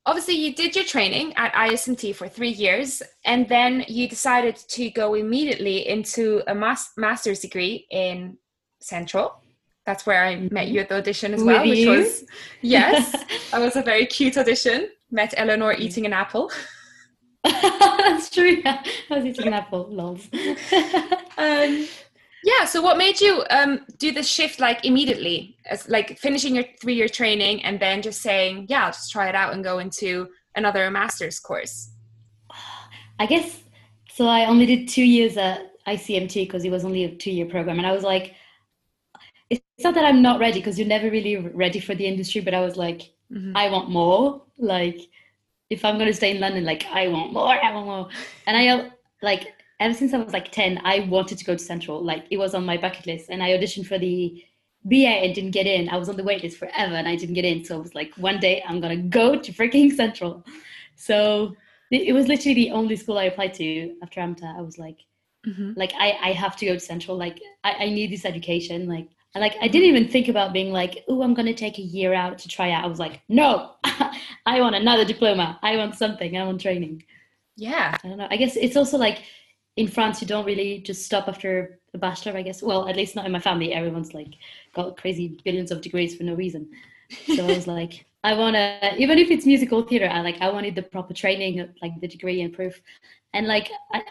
Obviously, 0.06 0.34
you 0.34 0.54
did 0.54 0.74
your 0.74 0.84
training 0.84 1.34
at 1.36 1.52
ISMT 1.52 2.14
for 2.14 2.28
three 2.28 2.50
years, 2.50 3.02
and 3.24 3.48
then 3.48 3.84
you 3.86 4.08
decided 4.08 4.56
to 4.56 4.90
go 4.90 5.14
immediately 5.14 5.86
into 5.86 6.42
a 6.46 6.54
mas- 6.54 6.90
master's 6.96 7.40
degree 7.40 7.86
in 7.90 8.36
Central. 8.80 9.40
That's 9.86 10.06
where 10.06 10.24
I 10.24 10.36
met 10.36 10.50
mm-hmm. 10.50 10.74
you 10.74 10.80
at 10.80 10.88
the 10.88 10.96
audition 10.96 11.34
as 11.34 11.42
well, 11.42 11.62
With 11.62 11.70
which 11.70 11.78
you? 11.80 11.90
was 11.90 12.24
yes, 12.60 13.12
that 13.50 13.60
was 13.60 13.76
a 13.76 13.82
very 13.82 14.06
cute 14.06 14.36
audition. 14.36 14.88
Met 15.10 15.34
Eleonore 15.36 15.74
eating 15.74 16.06
an 16.06 16.12
apple. 16.12 16.50
That's 17.44 18.30
true. 18.30 18.62
I 18.64 18.82
was 19.10 19.24
eating 19.24 19.46
an 19.46 19.54
apple. 19.54 19.88
Lols. 19.90 20.28
um, 21.38 21.86
yeah. 22.44 22.64
So, 22.66 22.82
what 22.82 22.98
made 22.98 23.20
you 23.20 23.44
um, 23.50 23.80
do 23.98 24.12
the 24.12 24.22
shift 24.22 24.60
like 24.60 24.84
immediately, 24.84 25.56
as 25.66 25.88
like 25.88 26.18
finishing 26.18 26.54
your 26.54 26.64
three-year 26.80 27.08
training 27.08 27.64
and 27.64 27.80
then 27.80 28.02
just 28.02 28.20
saying, 28.20 28.66
"Yeah, 28.68 28.84
I'll 28.84 28.92
just 28.92 29.10
try 29.10 29.28
it 29.28 29.34
out 29.34 29.54
and 29.54 29.64
go 29.64 29.78
into 29.78 30.28
another 30.54 30.90
master's 30.90 31.38
course"? 31.38 31.90
I 33.18 33.26
guess 33.26 33.62
so. 34.12 34.26
I 34.26 34.44
only 34.46 34.66
did 34.66 34.88
two 34.88 35.04
years 35.04 35.36
at 35.36 35.72
ICMT 35.86 36.46
because 36.46 36.64
it 36.64 36.70
was 36.70 36.84
only 36.84 37.04
a 37.04 37.14
two-year 37.14 37.46
program, 37.46 37.78
and 37.78 37.86
I 37.86 37.92
was 37.92 38.02
like, 38.02 38.34
it's 39.48 39.62
not 39.82 39.94
that 39.94 40.04
I'm 40.04 40.20
not 40.20 40.40
ready 40.40 40.60
because 40.60 40.78
you're 40.78 40.86
never 40.88 41.10
really 41.10 41.36
ready 41.36 41.80
for 41.80 41.94
the 41.94 42.06
industry, 42.06 42.42
but 42.42 42.52
I 42.52 42.60
was 42.60 42.76
like, 42.76 43.12
mm-hmm. 43.32 43.56
I 43.56 43.70
want 43.70 43.88
more. 43.88 44.42
Like 44.58 45.00
if 45.70 45.84
I'm 45.84 45.98
gonna 45.98 46.12
stay 46.12 46.32
in 46.32 46.40
London, 46.40 46.64
like 46.64 46.84
I 46.86 47.08
want 47.08 47.32
more, 47.32 47.48
I 47.48 47.72
want 47.72 47.86
more. 47.86 48.08
And 48.46 48.56
I 48.56 48.90
like 49.22 49.54
ever 49.78 49.94
since 49.94 50.12
I 50.12 50.18
was 50.18 50.32
like 50.32 50.52
10, 50.52 50.80
I 50.84 51.00
wanted 51.08 51.38
to 51.38 51.44
go 51.44 51.54
to 51.54 51.62
Central. 51.62 52.04
Like 52.04 52.26
it 52.30 52.36
was 52.36 52.54
on 52.54 52.66
my 52.66 52.76
bucket 52.76 53.06
list. 53.06 53.30
And 53.30 53.42
I 53.42 53.50
auditioned 53.50 53.86
for 53.86 53.98
the 53.98 54.44
BA 54.84 55.06
and 55.06 55.34
didn't 55.34 55.52
get 55.52 55.66
in. 55.66 55.88
I 55.88 55.96
was 55.96 56.08
on 56.08 56.16
the 56.16 56.24
wait 56.24 56.42
list 56.42 56.58
forever 56.58 56.94
and 56.94 57.08
I 57.08 57.16
didn't 57.16 57.34
get 57.34 57.44
in. 57.44 57.64
So 57.64 57.76
I 57.76 57.78
was 57.78 57.94
like, 57.94 58.12
one 58.16 58.40
day 58.40 58.62
I'm 58.68 58.80
gonna 58.80 58.96
go 58.96 59.36
to 59.36 59.52
freaking 59.52 59.92
Central. 60.02 60.44
So 60.96 61.56
it 61.90 62.12
was 62.12 62.28
literally 62.28 62.54
the 62.54 62.70
only 62.70 62.94
school 62.94 63.18
I 63.18 63.24
applied 63.24 63.54
to 63.54 63.96
after 64.02 64.20
AMTA. 64.20 64.56
I 64.56 64.60
was 64.60 64.78
like, 64.78 64.98
mm-hmm. 65.46 65.72
like 65.76 65.92
I, 65.98 66.16
I 66.22 66.32
have 66.32 66.56
to 66.56 66.66
go 66.66 66.74
to 66.74 66.80
Central. 66.80 67.16
Like 67.16 67.40
I, 67.64 67.72
I 67.72 67.90
need 67.90 68.12
this 68.12 68.24
education. 68.24 68.86
Like 68.86 69.08
like 69.34 69.56
I 69.60 69.68
didn't 69.68 69.88
even 69.88 70.08
think 70.08 70.28
about 70.28 70.52
being 70.52 70.72
like, 70.72 71.04
oh, 71.08 71.22
I'm 71.22 71.34
gonna 71.34 71.54
take 71.54 71.78
a 71.78 71.82
year 71.82 72.14
out 72.14 72.38
to 72.38 72.48
try 72.48 72.72
out. 72.72 72.84
I 72.84 72.88
was 72.88 72.98
like, 72.98 73.22
no, 73.28 73.74
I 74.46 74.60
want 74.60 74.74
another 74.74 75.04
diploma. 75.04 75.58
I 75.62 75.76
want 75.76 75.94
something. 75.94 76.36
I 76.36 76.44
want 76.44 76.60
training. 76.60 77.04
Yeah. 77.56 77.96
I 78.02 78.08
don't 78.08 78.18
know. 78.18 78.28
I 78.30 78.36
guess 78.36 78.56
it's 78.56 78.76
also 78.76 78.98
like 78.98 79.22
in 79.76 79.86
France, 79.86 80.20
you 80.20 80.26
don't 80.26 80.46
really 80.46 80.80
just 80.80 81.04
stop 81.04 81.28
after 81.28 81.78
a 81.94 81.98
bachelor. 81.98 82.36
I 82.36 82.42
guess. 82.42 82.62
Well, 82.62 82.88
at 82.88 82.96
least 82.96 83.14
not 83.14 83.26
in 83.26 83.32
my 83.32 83.38
family. 83.40 83.72
Everyone's 83.72 84.14
like 84.14 84.34
got 84.74 84.96
crazy 84.96 85.38
billions 85.44 85.70
of 85.70 85.80
degrees 85.80 86.16
for 86.16 86.24
no 86.24 86.34
reason. 86.34 86.68
So 87.26 87.44
I 87.44 87.54
was 87.54 87.66
like, 87.78 88.06
I 88.24 88.34
want 88.34 88.54
to, 88.54 88.94
even 88.98 89.18
if 89.18 89.30
it's 89.30 89.46
musical 89.46 89.82
theater, 89.82 90.08
I 90.10 90.20
like, 90.20 90.40
I 90.40 90.50
wanted 90.50 90.74
the 90.74 90.82
proper 90.82 91.14
training, 91.14 91.66
like 91.80 92.00
the 92.00 92.08
degree 92.08 92.42
and 92.42 92.52
proof. 92.52 92.80
And 93.32 93.46
like, 93.46 93.70
I, 93.92 94.02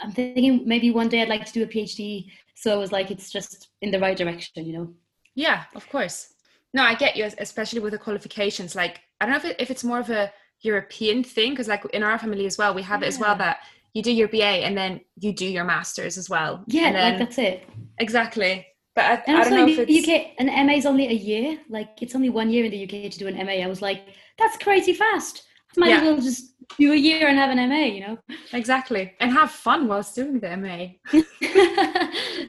I'm 0.00 0.12
thinking 0.12 0.62
maybe 0.66 0.90
one 0.90 1.08
day 1.08 1.22
I'd 1.22 1.28
like 1.28 1.44
to 1.46 1.52
do 1.52 1.62
a 1.62 1.66
PhD. 1.66 2.30
So 2.54 2.74
it 2.74 2.78
was 2.78 2.92
like, 2.92 3.10
it's 3.10 3.30
just 3.30 3.68
in 3.82 3.90
the 3.90 3.98
right 3.98 4.16
direction, 4.16 4.64
you 4.64 4.72
know? 4.72 4.94
Yeah, 5.34 5.64
of 5.74 5.88
course. 5.88 6.32
No, 6.72 6.82
I 6.82 6.94
get 6.94 7.16
you, 7.16 7.28
especially 7.38 7.80
with 7.80 7.92
the 7.92 7.98
qualifications. 7.98 8.74
Like, 8.74 9.00
I 9.20 9.26
don't 9.26 9.32
know 9.32 9.38
if, 9.38 9.44
it, 9.44 9.56
if 9.60 9.70
it's 9.70 9.84
more 9.84 10.00
of 10.00 10.10
a 10.10 10.32
European 10.60 11.22
thing, 11.22 11.50
because 11.50 11.68
like 11.68 11.84
in 11.86 12.02
our 12.02 12.18
family 12.18 12.46
as 12.46 12.58
well, 12.58 12.74
we 12.74 12.82
have 12.82 13.00
yeah. 13.00 13.06
it 13.06 13.08
as 13.08 13.18
well 13.18 13.36
that 13.36 13.58
you 13.92 14.02
do 14.02 14.12
your 14.12 14.28
BA 14.28 14.42
and 14.42 14.76
then 14.76 15.00
you 15.20 15.32
do 15.32 15.46
your 15.46 15.64
masters 15.64 16.18
as 16.18 16.28
well. 16.28 16.64
Yeah, 16.66 16.92
then, 16.92 17.12
like 17.12 17.18
that's 17.18 17.38
it. 17.38 17.68
Exactly. 17.98 18.66
But 18.94 19.04
I, 19.04 19.22
and 19.26 19.36
I 19.36 19.44
don't 19.44 19.54
know 19.54 19.68
if 19.68 19.78
it's... 19.78 20.06
the 20.06 20.14
UK, 20.14 20.32
an 20.38 20.66
MA 20.66 20.74
is 20.74 20.86
only 20.86 21.06
a 21.08 21.12
year. 21.12 21.58
Like 21.68 22.02
it's 22.02 22.14
only 22.14 22.30
one 22.30 22.50
year 22.50 22.64
in 22.64 22.70
the 22.70 22.84
UK 22.84 23.10
to 23.10 23.18
do 23.18 23.28
an 23.28 23.36
MA. 23.36 23.52
I 23.52 23.66
was 23.66 23.82
like, 23.82 24.02
that's 24.38 24.56
crazy 24.56 24.92
fast. 24.92 25.44
Might 25.76 25.90
yeah. 25.90 25.96
as 25.96 26.02
well 26.02 26.16
just 26.20 26.54
do 26.78 26.92
a 26.92 26.96
year 26.96 27.28
and 27.28 27.38
have 27.38 27.50
an 27.50 27.68
MA, 27.68 27.84
you 27.86 28.00
know? 28.00 28.18
Exactly. 28.52 29.14
And 29.20 29.32
have 29.32 29.50
fun 29.50 29.86
whilst 29.88 30.14
doing 30.14 30.40
the 30.40 30.56
MA. 30.56 30.86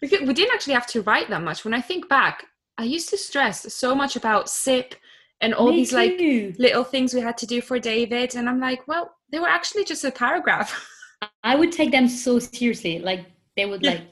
we 0.00 0.08
didn't 0.08 0.54
actually 0.54 0.74
have 0.74 0.86
to 0.88 1.02
write 1.02 1.28
that 1.30 1.42
much. 1.42 1.64
When 1.64 1.74
I 1.74 1.80
think 1.80 2.08
back, 2.08 2.44
I 2.78 2.84
used 2.84 3.08
to 3.10 3.18
stress 3.18 3.72
so 3.72 3.94
much 3.94 4.16
about 4.16 4.48
SIP 4.48 4.94
and 5.40 5.54
all 5.54 5.70
Me 5.70 5.76
these 5.76 5.90
too. 5.90 5.96
like 5.96 6.58
little 6.58 6.84
things 6.84 7.14
we 7.14 7.20
had 7.20 7.36
to 7.38 7.46
do 7.46 7.60
for 7.60 7.78
David. 7.78 8.34
And 8.34 8.48
I'm 8.48 8.60
like, 8.60 8.86
well, 8.88 9.14
they 9.30 9.38
were 9.38 9.48
actually 9.48 9.84
just 9.84 10.04
a 10.04 10.10
paragraph. 10.10 10.88
I 11.44 11.56
would 11.56 11.72
take 11.72 11.90
them 11.90 12.08
so 12.08 12.38
seriously. 12.38 12.98
Like 12.98 13.24
they 13.56 13.66
would 13.66 13.82
like 13.82 14.02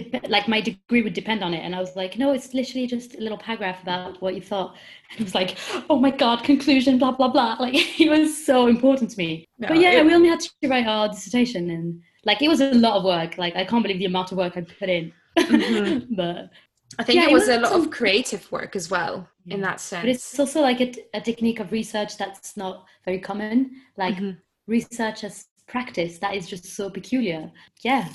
dep- 0.00 0.28
like 0.28 0.48
my 0.48 0.60
degree 0.60 1.02
would 1.02 1.14
depend 1.14 1.42
on 1.42 1.54
it. 1.54 1.60
And 1.60 1.74
I 1.74 1.80
was 1.80 1.96
like, 1.96 2.18
no, 2.18 2.32
it's 2.32 2.54
literally 2.54 2.86
just 2.86 3.16
a 3.16 3.20
little 3.20 3.38
paragraph 3.38 3.82
about 3.82 4.20
what 4.22 4.34
you 4.34 4.42
thought. 4.42 4.76
And 5.10 5.20
it 5.20 5.24
was 5.24 5.34
like, 5.34 5.56
oh 5.88 5.98
my 5.98 6.12
God, 6.12 6.44
conclusion, 6.44 6.96
blah, 6.98 7.10
blah, 7.12 7.28
blah. 7.28 7.56
Like 7.60 8.00
it 8.00 8.08
was 8.08 8.46
so 8.46 8.68
important 8.68 9.10
to 9.10 9.18
me. 9.18 9.44
No, 9.58 9.68
but 9.68 9.78
yeah, 9.78 9.92
it, 9.92 10.06
we 10.06 10.14
only 10.14 10.28
had 10.28 10.40
to 10.40 10.68
write 10.68 10.86
our 10.86 11.08
dissertation 11.08 11.70
and 11.70 12.00
like 12.24 12.42
it 12.42 12.48
was 12.48 12.60
a 12.60 12.72
lot 12.74 12.96
of 12.96 13.04
work. 13.04 13.36
Like 13.36 13.56
I 13.56 13.64
can't 13.64 13.82
believe 13.82 13.98
the 13.98 14.06
amount 14.06 14.30
of 14.30 14.38
work 14.38 14.56
I 14.56 14.60
put 14.60 14.88
in. 14.88 15.12
Mm-hmm. 15.38 16.14
but 16.16 16.50
I 16.98 17.04
think 17.04 17.16
yeah, 17.16 17.28
it 17.28 17.32
was, 17.32 17.48
it 17.48 17.52
was 17.52 17.58
a 17.58 17.60
lot 17.60 17.72
some... 17.72 17.80
of 17.82 17.90
creative 17.90 18.50
work 18.52 18.76
as 18.76 18.90
well 18.90 19.28
yeah. 19.44 19.54
in 19.54 19.60
that 19.62 19.80
sense. 19.80 20.02
But 20.02 20.10
it's 20.10 20.38
also 20.38 20.60
like 20.60 20.80
a, 20.80 20.92
a, 21.14 21.20
technique 21.20 21.60
of 21.60 21.72
research 21.72 22.16
that's 22.16 22.56
not 22.56 22.84
very 23.04 23.18
common. 23.18 23.70
Like 23.96 24.16
mm-hmm. 24.16 24.32
research 24.66 25.24
as 25.24 25.46
practice 25.66 26.18
that 26.18 26.34
is 26.34 26.48
just 26.48 26.64
so 26.66 26.90
peculiar. 26.90 27.50
Yeah. 27.82 28.08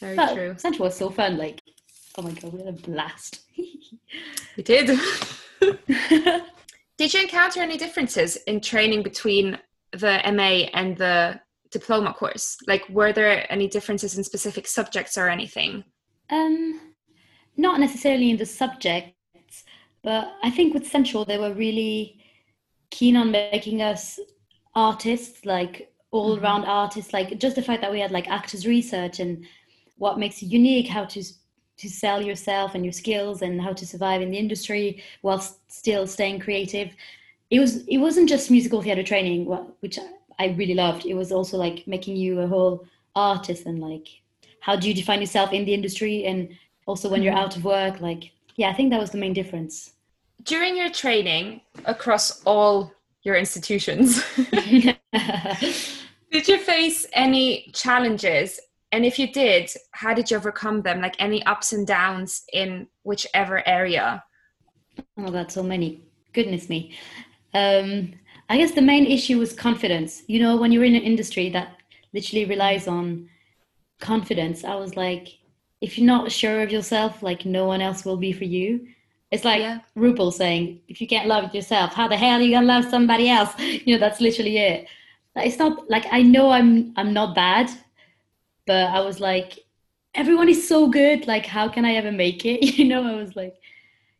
Very 0.00 0.16
but 0.16 0.34
true. 0.34 0.54
Central 0.58 0.86
was 0.86 0.96
so 0.96 1.10
fun. 1.10 1.36
Like, 1.36 1.62
oh 2.16 2.22
my 2.22 2.32
god, 2.32 2.52
we 2.52 2.60
had 2.60 2.68
a 2.68 2.72
blast. 2.72 3.40
we 4.56 4.62
did. 4.62 4.98
did 6.98 7.14
you 7.14 7.22
encounter 7.22 7.60
any 7.60 7.76
differences 7.76 8.36
in 8.46 8.60
training 8.60 9.02
between 9.02 9.58
the 9.92 10.20
MA 10.32 10.68
and 10.78 10.96
the 10.96 11.40
diploma 11.70 12.12
course? 12.12 12.56
Like, 12.66 12.88
were 12.88 13.12
there 13.12 13.50
any 13.50 13.68
differences 13.68 14.16
in 14.16 14.24
specific 14.24 14.66
subjects 14.66 15.16
or 15.16 15.28
anything? 15.28 15.84
Um, 16.30 16.80
not 17.56 17.80
necessarily 17.80 18.30
in 18.30 18.36
the 18.36 18.46
subjects, 18.46 19.64
but 20.02 20.32
I 20.42 20.50
think 20.50 20.74
with 20.74 20.86
Central 20.86 21.24
they 21.24 21.38
were 21.38 21.54
really 21.54 22.20
keen 22.90 23.16
on 23.16 23.30
making 23.30 23.82
us 23.82 24.18
artists, 24.74 25.44
like 25.44 25.92
all 26.10 26.38
round 26.38 26.64
mm-hmm. 26.64 26.72
artists. 26.72 27.12
Like 27.12 27.38
just 27.38 27.56
the 27.56 27.62
fact 27.62 27.82
that 27.82 27.92
we 27.92 28.00
had 28.00 28.10
like 28.10 28.28
actors 28.28 28.66
research 28.66 29.20
and 29.20 29.44
what 29.98 30.18
makes 30.18 30.42
you 30.42 30.48
unique, 30.48 30.88
how 30.88 31.04
to 31.06 31.22
to 31.78 31.90
sell 31.90 32.22
yourself 32.22 32.74
and 32.74 32.84
your 32.84 32.92
skills 32.92 33.42
and 33.42 33.60
how 33.60 33.72
to 33.72 33.86
survive 33.86 34.22
in 34.22 34.30
the 34.30 34.38
industry 34.38 35.02
whilst 35.20 35.58
still 35.70 36.06
staying 36.06 36.40
creative. 36.40 36.94
It 37.50 37.60
was 37.60 37.86
it 37.86 37.98
wasn't 37.98 38.28
just 38.28 38.50
musical 38.50 38.82
theater 38.82 39.02
training, 39.02 39.44
which 39.80 39.98
I 40.38 40.48
really 40.48 40.74
loved. 40.74 41.06
It 41.06 41.14
was 41.14 41.32
also 41.32 41.56
like 41.56 41.86
making 41.86 42.16
you 42.16 42.40
a 42.40 42.46
whole 42.46 42.86
artist 43.16 43.64
and 43.66 43.80
like 43.80 44.08
how 44.60 44.76
do 44.76 44.88
you 44.88 44.94
define 44.94 45.20
yourself 45.20 45.52
in 45.52 45.64
the 45.64 45.72
industry 45.72 46.26
and 46.26 46.48
also 46.86 47.08
when 47.08 47.22
you're 47.22 47.32
mm-hmm. 47.32 47.44
out 47.44 47.56
of 47.56 47.64
work 47.64 48.00
like 48.00 48.30
yeah 48.56 48.68
i 48.68 48.74
think 48.74 48.90
that 48.90 49.00
was 49.00 49.10
the 49.10 49.18
main 49.18 49.32
difference 49.32 49.92
during 50.44 50.76
your 50.76 50.90
training 50.90 51.60
across 51.86 52.42
all 52.44 52.92
your 53.22 53.36
institutions 53.36 54.22
did 56.30 56.46
you 56.46 56.58
face 56.58 57.06
any 57.14 57.70
challenges 57.72 58.60
and 58.92 59.04
if 59.04 59.18
you 59.18 59.32
did 59.32 59.70
how 59.92 60.14
did 60.14 60.30
you 60.30 60.36
overcome 60.36 60.82
them 60.82 61.00
like 61.00 61.16
any 61.18 61.44
ups 61.46 61.72
and 61.72 61.86
downs 61.86 62.44
in 62.52 62.86
whichever 63.02 63.66
area 63.66 64.22
oh 65.18 65.30
god 65.30 65.50
so 65.50 65.62
many 65.62 66.02
goodness 66.32 66.68
me 66.68 66.96
um 67.54 68.12
i 68.48 68.56
guess 68.56 68.72
the 68.72 68.82
main 68.82 69.06
issue 69.06 69.38
was 69.38 69.52
confidence 69.52 70.22
you 70.26 70.40
know 70.40 70.56
when 70.56 70.72
you're 70.72 70.84
in 70.84 70.94
an 70.94 71.02
industry 71.02 71.48
that 71.50 71.76
literally 72.12 72.44
relies 72.44 72.86
on 72.86 73.28
confidence 74.00 74.64
i 74.64 74.74
was 74.74 74.96
like 74.96 75.38
if 75.80 75.98
you're 75.98 76.06
not 76.06 76.32
sure 76.32 76.62
of 76.62 76.72
yourself, 76.72 77.22
like 77.22 77.44
no 77.44 77.66
one 77.66 77.80
else 77.80 78.04
will 78.04 78.16
be 78.16 78.32
for 78.32 78.44
you. 78.44 78.86
It's 79.30 79.44
like 79.44 79.60
yeah. 79.60 79.80
RuPaul 79.96 80.32
saying, 80.32 80.80
if 80.88 81.00
you 81.00 81.06
can't 81.06 81.28
love 81.28 81.54
yourself, 81.54 81.92
how 81.92 82.08
the 82.08 82.16
hell 82.16 82.38
are 82.38 82.42
you 82.42 82.54
gonna 82.54 82.66
love 82.66 82.84
somebody 82.86 83.28
else? 83.28 83.52
You 83.58 83.94
know, 83.94 83.98
that's 83.98 84.20
literally 84.20 84.56
it. 84.58 84.88
it's 85.36 85.58
not 85.58 85.90
like 85.90 86.06
I 86.10 86.22
know 86.22 86.50
I'm 86.50 86.92
I'm 86.96 87.12
not 87.12 87.34
bad, 87.34 87.70
but 88.66 88.90
I 88.90 89.00
was 89.00 89.20
like, 89.20 89.60
everyone 90.14 90.48
is 90.48 90.66
so 90.66 90.88
good. 90.88 91.26
Like, 91.26 91.46
how 91.46 91.68
can 91.68 91.84
I 91.84 91.94
ever 91.94 92.12
make 92.12 92.44
it? 92.44 92.62
You 92.78 92.86
know, 92.86 93.04
I 93.04 93.14
was 93.16 93.36
like, 93.36 93.56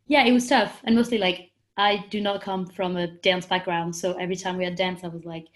yeah, 0.06 0.24
it 0.24 0.32
was 0.32 0.48
tough, 0.48 0.80
and 0.84 0.94
mostly 0.94 1.18
like 1.18 1.50
I 1.76 2.04
do 2.10 2.20
not 2.20 2.42
come 2.42 2.66
from 2.66 2.96
a 2.96 3.08
dance 3.08 3.46
background, 3.46 3.94
so 3.96 4.14
every 4.14 4.36
time 4.36 4.56
we 4.56 4.64
had 4.64 4.76
dance, 4.76 5.04
I 5.04 5.08
was 5.08 5.24
like, 5.24 5.46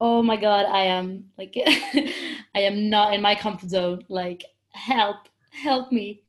oh 0.00 0.22
my 0.22 0.36
god, 0.36 0.66
I 0.66 0.82
am 0.82 1.24
like, 1.38 1.54
I 2.54 2.60
am 2.60 2.88
not 2.88 3.14
in 3.14 3.20
my 3.20 3.34
comfort 3.34 3.68
zone. 3.70 4.04
Like, 4.08 4.44
help, 4.70 5.28
help 5.50 5.92
me. 5.92 6.22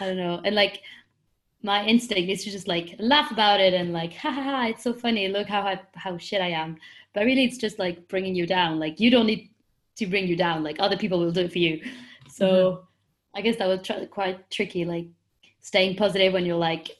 I 0.00 0.06
don't 0.06 0.16
know, 0.16 0.40
and 0.44 0.54
like 0.54 0.82
my 1.64 1.82
instinct 1.86 2.30
is 2.30 2.44
to 2.44 2.50
just 2.50 2.68
like 2.68 2.94
laugh 2.98 3.30
about 3.30 3.58
it 3.58 3.72
and 3.72 3.92
like 3.92 4.14
ha 4.14 4.30
ha 4.30 4.42
ha 4.42 4.66
it's 4.66 4.84
so 4.84 4.92
funny 4.92 5.28
look 5.28 5.48
how 5.48 5.62
I, 5.62 5.80
how 5.94 6.18
shit 6.18 6.42
i 6.42 6.50
am 6.50 6.76
but 7.14 7.24
really 7.24 7.44
it's 7.44 7.56
just 7.56 7.78
like 7.78 8.06
bringing 8.06 8.34
you 8.34 8.46
down 8.46 8.78
like 8.78 9.00
you 9.00 9.10
don't 9.10 9.26
need 9.26 9.48
to 9.96 10.06
bring 10.06 10.26
you 10.26 10.36
down 10.36 10.62
like 10.62 10.76
other 10.78 10.96
people 10.96 11.18
will 11.18 11.32
do 11.32 11.42
it 11.42 11.52
for 11.52 11.58
you 11.58 11.80
so 12.28 12.46
mm-hmm. 12.46 13.38
i 13.38 13.40
guess 13.40 13.56
that 13.56 13.68
was 13.68 13.80
tr- 13.82 14.06
quite 14.10 14.50
tricky 14.50 14.84
like 14.84 15.06
staying 15.60 15.96
positive 15.96 16.32
when 16.32 16.44
you're 16.44 16.56
like 16.56 16.90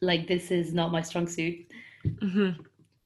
like 0.00 0.26
this 0.26 0.50
is 0.50 0.72
not 0.72 0.92
my 0.92 1.02
strong 1.02 1.26
suit 1.26 1.56
mm-hmm. 2.06 2.60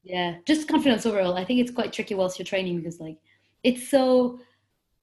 yeah 0.04 0.36
just 0.44 0.68
confidence 0.68 1.06
overall 1.06 1.36
i 1.36 1.44
think 1.44 1.60
it's 1.60 1.70
quite 1.70 1.92
tricky 1.92 2.14
whilst 2.14 2.38
you're 2.38 2.46
training 2.46 2.76
because 2.76 3.00
like 3.00 3.16
it's 3.62 3.88
so 3.88 4.38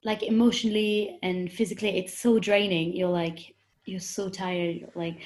like 0.04 0.22
emotionally 0.22 1.18
and 1.22 1.52
physically 1.52 1.98
it's 1.98 2.16
so 2.16 2.38
draining 2.38 2.94
you're 2.94 3.08
like 3.08 3.54
you're 3.84 4.00
so 4.00 4.28
tired 4.28 4.76
you're 4.76 4.88
like 4.94 5.20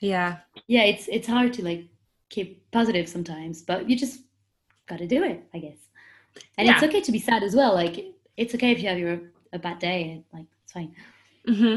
yeah 0.00 0.38
yeah 0.66 0.82
it's 0.82 1.08
it's 1.08 1.26
hard 1.26 1.52
to 1.52 1.62
like 1.64 1.84
keep 2.28 2.70
positive 2.70 3.08
sometimes 3.08 3.62
but 3.62 3.88
you 3.88 3.96
just 3.96 4.20
got 4.86 4.98
to 4.98 5.06
do 5.06 5.22
it 5.22 5.42
i 5.54 5.58
guess 5.58 5.76
and 6.58 6.66
yeah. 6.66 6.74
it's 6.74 6.82
okay 6.82 7.00
to 7.00 7.12
be 7.12 7.18
sad 7.18 7.42
as 7.42 7.54
well 7.54 7.74
like 7.74 8.13
it's 8.36 8.54
okay 8.54 8.70
if 8.70 8.80
you 8.80 8.88
have 8.88 8.98
your 8.98 9.20
a 9.52 9.58
bad 9.58 9.78
day 9.78 10.22
like 10.32 10.46
it's 10.62 10.72
fine 10.72 10.94
mm-hmm. 11.48 11.76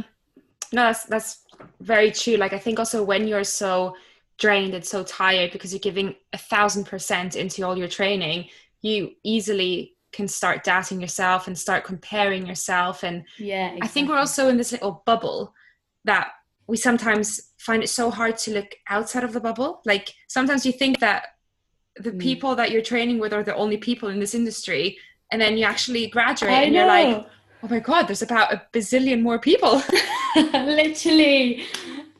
no 0.73 0.83
that's 0.83 1.05
that's 1.05 1.45
very 1.79 2.11
true 2.11 2.37
like 2.37 2.53
i 2.53 2.59
think 2.59 2.79
also 2.79 3.03
when 3.03 3.27
you're 3.27 3.43
so 3.43 3.95
drained 4.37 4.73
and 4.73 4.85
so 4.85 5.03
tired 5.03 5.51
because 5.51 5.71
you're 5.71 5.79
giving 5.79 6.15
a 6.33 6.37
thousand 6.37 6.85
percent 6.85 7.35
into 7.35 7.65
all 7.65 7.77
your 7.77 7.87
training 7.87 8.47
you 8.81 9.11
easily 9.23 9.93
can 10.11 10.27
start 10.27 10.63
doubting 10.63 11.01
yourself 11.01 11.47
and 11.47 11.57
start 11.57 11.83
comparing 11.83 12.45
yourself 12.45 13.03
and 13.03 13.23
yeah 13.37 13.67
exactly. 13.67 13.81
i 13.83 13.87
think 13.87 14.09
we're 14.09 14.17
also 14.17 14.49
in 14.49 14.57
this 14.57 14.71
little 14.71 15.03
bubble 15.05 15.53
that 16.05 16.31
we 16.67 16.77
sometimes 16.77 17.53
find 17.57 17.81
it 17.81 17.87
so 17.87 18.11
hard 18.11 18.37
to 18.37 18.51
look 18.51 18.75
outside 18.89 19.23
of 19.23 19.33
the 19.33 19.39
bubble. 19.39 19.81
Like 19.85 20.13
sometimes 20.27 20.65
you 20.65 20.71
think 20.71 20.99
that 20.99 21.27
the 21.95 22.11
mm. 22.11 22.19
people 22.19 22.55
that 22.55 22.71
you're 22.71 22.81
training 22.81 23.19
with 23.19 23.33
are 23.33 23.43
the 23.43 23.55
only 23.55 23.77
people 23.77 24.09
in 24.09 24.19
this 24.19 24.35
industry, 24.35 24.97
and 25.31 25.41
then 25.41 25.57
you 25.57 25.65
actually 25.65 26.07
graduate 26.07 26.51
I 26.51 26.63
and 26.63 26.73
know. 26.73 26.79
you're 26.79 26.87
like, 26.87 27.27
oh 27.63 27.67
my 27.67 27.79
god, 27.79 28.07
there's 28.07 28.21
about 28.21 28.53
a 28.53 28.61
bazillion 28.73 29.21
more 29.21 29.39
people. 29.39 29.81
Literally, 30.35 31.65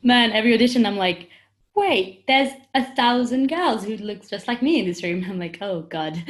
man. 0.04 0.32
Every 0.32 0.54
audition, 0.54 0.86
I'm 0.86 0.98
like, 0.98 1.30
wait, 1.76 2.26
there's 2.28 2.52
a 2.74 2.84
thousand 2.96 3.48
girls 3.48 3.84
who 3.84 3.98
looks 3.98 4.30
just 4.30 4.48
like 4.48 4.62
me 4.62 4.80
in 4.80 4.86
this 4.86 5.04
room. 5.04 5.26
I'm 5.30 5.40
like, 5.40 5.60
oh 5.62 5.82
god. 5.82 6.22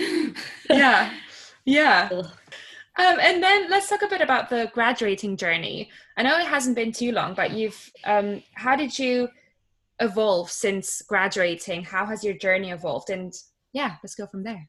yeah, 0.69 1.13
yeah. 1.65 2.09
Um, 2.99 3.19
and 3.21 3.43
then 3.43 3.69
let's 3.69 3.89
talk 3.89 4.01
a 4.01 4.07
bit 4.07 4.21
about 4.21 4.49
the 4.49 4.71
graduating 4.73 5.37
journey. 5.37 5.89
I 6.17 6.23
know 6.23 6.37
it 6.39 6.47
hasn't 6.47 6.75
been 6.75 6.91
too 6.91 7.11
long, 7.11 7.35
but 7.35 7.51
you've 7.51 7.91
um, 8.03 8.43
how 8.53 8.75
did 8.75 8.97
you 8.97 9.29
evolve 9.99 10.51
since 10.51 11.01
graduating? 11.03 11.83
How 11.83 12.05
has 12.05 12.23
your 12.23 12.33
journey 12.33 12.71
evolved? 12.71 13.09
And 13.09 13.33
yeah, 13.71 13.95
let's 14.03 14.15
go 14.15 14.25
from 14.27 14.43
there. 14.43 14.67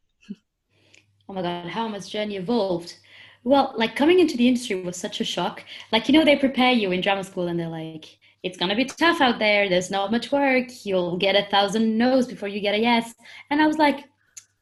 Oh 1.28 1.32
my 1.32 1.42
god, 1.42 1.66
how 1.66 1.88
has 1.88 2.08
journey 2.08 2.36
evolved? 2.36 2.96
Well, 3.44 3.72
like 3.76 3.96
coming 3.96 4.20
into 4.20 4.36
the 4.36 4.48
industry 4.48 4.80
was 4.82 4.96
such 4.96 5.20
a 5.20 5.24
shock. 5.24 5.64
Like 5.92 6.08
you 6.08 6.14
know, 6.14 6.24
they 6.24 6.36
prepare 6.36 6.72
you 6.72 6.92
in 6.92 7.00
drama 7.00 7.24
school, 7.24 7.48
and 7.48 7.58
they're 7.58 7.68
like, 7.68 8.18
"It's 8.42 8.58
gonna 8.58 8.76
be 8.76 8.84
tough 8.84 9.20
out 9.20 9.38
there. 9.38 9.68
There's 9.68 9.90
not 9.90 10.10
much 10.10 10.32
work. 10.32 10.66
You'll 10.84 11.16
get 11.16 11.36
a 11.36 11.48
thousand 11.50 11.96
no's 11.98 12.26
before 12.26 12.48
you 12.48 12.60
get 12.60 12.74
a 12.74 12.78
yes." 12.78 13.14
And 13.50 13.60
I 13.62 13.66
was 13.66 13.78
like, 13.78 14.04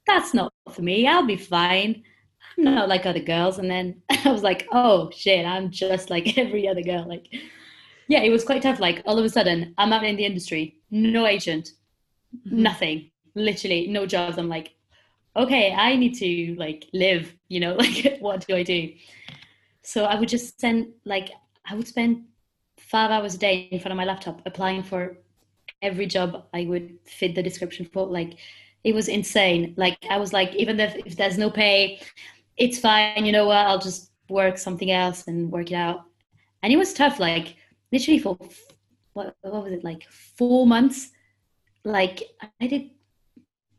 "That's 0.06 0.34
not 0.34 0.52
for 0.72 0.82
me. 0.82 1.06
I'll 1.06 1.26
be 1.26 1.36
fine." 1.36 2.02
I'm 2.58 2.64
not 2.64 2.88
like 2.88 3.06
other 3.06 3.20
girls. 3.20 3.58
And 3.58 3.70
then 3.70 4.02
I 4.24 4.32
was 4.32 4.42
like, 4.42 4.66
oh 4.72 5.10
shit, 5.10 5.46
I'm 5.46 5.70
just 5.70 6.10
like 6.10 6.38
every 6.38 6.68
other 6.68 6.82
girl. 6.82 7.06
Like, 7.08 7.26
yeah, 8.08 8.20
it 8.20 8.30
was 8.30 8.44
quite 8.44 8.62
tough. 8.62 8.80
Like 8.80 9.02
all 9.06 9.18
of 9.18 9.24
a 9.24 9.28
sudden, 9.28 9.74
I'm 9.78 9.92
out 9.92 10.04
in 10.04 10.16
the 10.16 10.24
industry, 10.24 10.76
no 10.90 11.26
agent, 11.26 11.72
mm-hmm. 12.34 12.62
nothing, 12.62 13.10
literally 13.34 13.88
no 13.88 14.06
jobs. 14.06 14.38
I'm 14.38 14.48
like, 14.48 14.75
okay, 15.36 15.72
I 15.72 15.96
need 15.96 16.14
to 16.18 16.56
like 16.58 16.86
live. 16.92 17.34
You 17.48 17.60
know, 17.60 17.74
like 17.78 18.18
what 18.20 18.46
do 18.46 18.56
I 18.56 18.62
do? 18.62 18.92
So 19.82 20.04
I 20.04 20.18
would 20.18 20.28
just 20.28 20.60
send 20.60 20.88
like 21.04 21.30
I 21.64 21.74
would 21.74 21.86
spend 21.86 22.24
five 22.78 23.10
hours 23.10 23.34
a 23.34 23.38
day 23.38 23.68
in 23.70 23.80
front 23.80 23.92
of 23.92 23.96
my 23.96 24.04
laptop 24.04 24.42
applying 24.46 24.82
for 24.82 25.18
every 25.82 26.06
job 26.06 26.46
I 26.54 26.64
would 26.66 26.98
fit 27.04 27.34
the 27.34 27.42
description 27.42 27.86
for. 27.92 28.06
Like 28.06 28.38
it 28.84 28.94
was 28.94 29.08
insane. 29.08 29.74
Like 29.76 29.98
I 30.08 30.16
was 30.18 30.32
like, 30.32 30.54
even 30.54 30.78
if, 30.80 30.94
if 31.06 31.16
there's 31.16 31.38
no 31.38 31.50
pay, 31.50 32.00
it's 32.56 32.78
fine. 32.78 33.24
You 33.24 33.32
know 33.32 33.46
what? 33.46 33.66
I'll 33.66 33.78
just 33.78 34.12
work 34.28 34.58
something 34.58 34.90
else 34.90 35.26
and 35.26 35.50
work 35.50 35.70
it 35.70 35.74
out. 35.74 36.04
And 36.62 36.72
it 36.72 36.76
was 36.76 36.94
tough. 36.94 37.18
Like 37.18 37.56
literally 37.92 38.18
for 38.18 38.38
what, 39.12 39.36
what 39.40 39.64
was 39.64 39.72
it 39.72 39.84
like 39.84 40.08
four 40.10 40.66
months? 40.66 41.10
Like 41.84 42.22
I 42.60 42.66
did. 42.66 42.90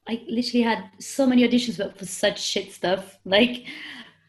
I 0.07 0.23
literally 0.27 0.63
had 0.63 0.89
so 0.99 1.25
many 1.27 1.47
auditions, 1.47 1.77
but 1.77 1.97
for 1.97 2.05
such 2.05 2.41
shit 2.41 2.71
stuff. 2.71 3.17
Like, 3.25 3.65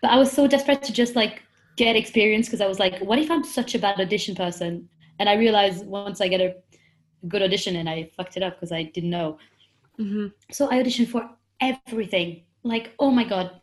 but 0.02 0.10
I 0.10 0.18
was 0.18 0.30
so 0.32 0.46
desperate 0.46 0.82
to 0.84 0.92
just 0.92 1.14
like 1.16 1.42
get 1.76 1.96
experience 1.96 2.46
because 2.46 2.60
I 2.60 2.66
was 2.66 2.78
like, 2.78 2.98
what 3.00 3.18
if 3.18 3.30
I'm 3.30 3.44
such 3.44 3.74
a 3.74 3.78
bad 3.78 4.00
audition 4.00 4.34
person? 4.34 4.88
And 5.18 5.28
I 5.28 5.34
realized 5.34 5.86
once 5.86 6.20
I 6.20 6.28
get 6.28 6.40
a 6.40 6.56
good 7.28 7.42
audition 7.42 7.76
and 7.76 7.88
I 7.88 8.10
fucked 8.16 8.36
it 8.36 8.42
up 8.42 8.56
because 8.56 8.72
I 8.72 8.84
didn't 8.84 9.10
know. 9.10 9.38
Mm-hmm. 9.98 10.26
So 10.52 10.70
I 10.70 10.82
auditioned 10.82 11.08
for 11.08 11.28
everything. 11.60 12.42
Like, 12.62 12.94
oh 12.98 13.10
my 13.10 13.24
god, 13.24 13.60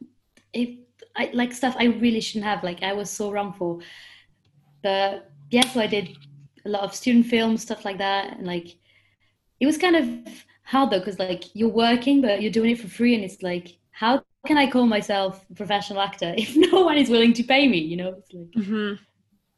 if 0.54 0.70
I, 1.16 1.30
like 1.34 1.54
stuff 1.54 1.76
I 1.78 1.86
really 1.86 2.22
shouldn't 2.22 2.46
have. 2.46 2.64
Like 2.64 2.84
I 2.84 2.94
was 2.94 3.10
so 3.10 3.32
wrong 3.32 3.54
for. 3.54 3.80
But 4.84 5.32
yeah, 5.52 5.68
so 5.70 5.80
I 5.80 5.88
did 5.88 6.18
a 6.66 6.70
lot 6.70 6.84
of 6.84 6.96
student 6.96 7.28
films, 7.28 7.62
stuff 7.62 7.86
like 7.86 7.98
that, 8.00 8.38
and 8.38 8.48
like 8.48 8.78
it 9.60 9.66
was 9.66 9.78
kind 9.78 9.96
of 9.96 10.46
hard 10.66 10.90
though, 10.90 11.00
because 11.00 11.20
like 11.20 11.46
you're 11.56 11.70
working, 11.70 12.22
but 12.22 12.42
you're 12.42 12.52
doing 12.52 12.72
it 12.72 12.80
for 12.80 12.88
free, 12.88 13.16
and 13.16 13.24
it's 13.24 13.42
like 13.42 13.78
how 13.92 14.22
can 14.46 14.58
I 14.58 14.70
call 14.70 14.86
myself 14.86 15.46
a 15.50 15.56
professional 15.56 16.02
actor 16.02 16.34
if 16.38 16.56
no 16.56 16.84
one 16.84 16.98
is 16.98 17.10
willing 17.10 17.34
to 17.34 17.44
pay 17.44 17.68
me? 17.68 17.78
You 17.78 17.98
know, 17.98 18.10
it's 18.10 18.34
like 18.34 18.52
mm-hmm. 18.52 19.04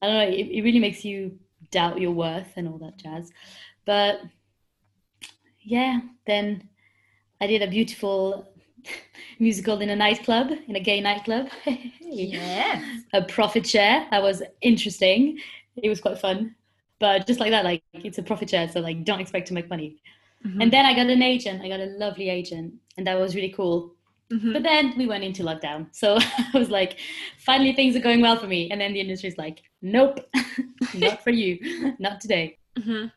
I 0.02 0.08
don't 0.08 0.16
know. 0.16 0.36
It, 0.36 0.48
it 0.48 0.62
really 0.64 0.80
makes 0.80 1.04
you 1.04 1.40
doubt 1.72 2.00
your 2.00 2.12
worth 2.12 2.54
and 2.56 2.68
all 2.68 2.78
that 2.80 2.98
jazz. 2.98 3.32
But 3.86 4.22
yeah, 5.62 6.00
then 6.26 6.70
I 7.42 7.48
did 7.48 7.62
a 7.62 7.68
beautiful 7.68 8.48
musical 9.40 9.82
in 9.82 9.90
a 9.90 9.96
nightclub, 9.96 10.52
in 10.68 10.76
a 10.76 10.80
gay 10.80 11.02
nightclub. 11.02 11.48
yeah. 12.00 12.84
A 13.14 13.22
profit 13.24 13.66
share. 13.66 14.08
That 14.12 14.22
was 14.22 14.42
interesting. 14.62 15.40
It 15.76 15.90
was 15.90 16.02
quite 16.02 16.20
fun. 16.20 16.56
But 17.00 17.28
just 17.28 17.40
like 17.40 17.52
that, 17.52 17.66
like 17.66 17.84
it's 17.94 18.18
a 18.18 18.24
profit 18.24 18.50
share, 18.50 18.68
so 18.68 18.80
like 18.80 19.04
don't 19.04 19.20
expect 19.20 19.48
to 19.50 19.54
make 19.54 19.70
money. 19.70 20.02
Mm-hmm. 20.48 20.62
And 20.62 20.72
then 20.72 20.86
I 20.86 20.96
got 20.96 21.08
an 21.08 21.22
agent. 21.22 21.62
I 21.62 21.68
got 21.68 21.80
a 21.80 21.86
lovely 21.86 22.30
agent, 22.30 22.74
and 22.98 23.06
that 23.06 23.20
was 23.20 23.36
really 23.36 23.52
cool. 23.52 23.94
Mm-hmm. 24.32 24.54
But 24.54 24.64
then 24.64 24.94
we 24.98 25.08
went 25.08 25.24
into 25.24 25.44
lockdown. 25.44 25.88
So 25.92 26.18
I 26.54 26.58
was 26.58 26.70
like, 26.70 27.00
finally 27.38 27.74
things 27.74 27.96
are 27.96 28.02
going 28.02 28.22
well 28.22 28.38
for 28.38 28.48
me. 28.48 28.70
And 28.72 28.80
then 28.80 28.94
the 28.94 29.00
industry's 29.00 29.38
like, 29.38 29.62
nope, 29.82 30.20
not 30.96 31.24
for 31.24 31.30
you, 31.30 31.96
not 32.00 32.20
today. 32.22 32.58
Mm-hmm. 32.78 33.08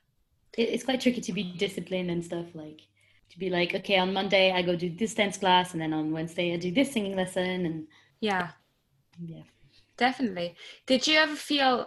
It, 0.57 0.69
it's 0.69 0.85
quite 0.85 1.01
tricky 1.01 1.21
to 1.21 1.33
be 1.33 1.55
disciplined 1.57 2.11
and 2.11 2.25
stuff. 2.25 2.47
Like, 2.55 2.81
to 3.31 3.39
be 3.39 3.51
like, 3.51 3.75
okay, 3.75 3.99
on 3.99 4.13
Monday 4.13 4.53
I 4.53 4.63
go 4.63 4.77
do 4.77 4.91
this 4.91 5.15
dance 5.15 5.39
class, 5.39 5.73
and 5.73 5.81
then 5.81 5.93
on 5.93 6.13
Wednesday 6.13 6.53
I 6.53 6.57
do 6.57 6.73
this 6.73 6.93
singing 6.93 7.17
lesson, 7.17 7.67
and 7.67 7.87
yeah, 8.21 8.51
yeah, 9.25 9.43
definitely. 9.97 10.57
Did 10.87 11.07
you 11.07 11.19
ever 11.19 11.37
feel, 11.37 11.87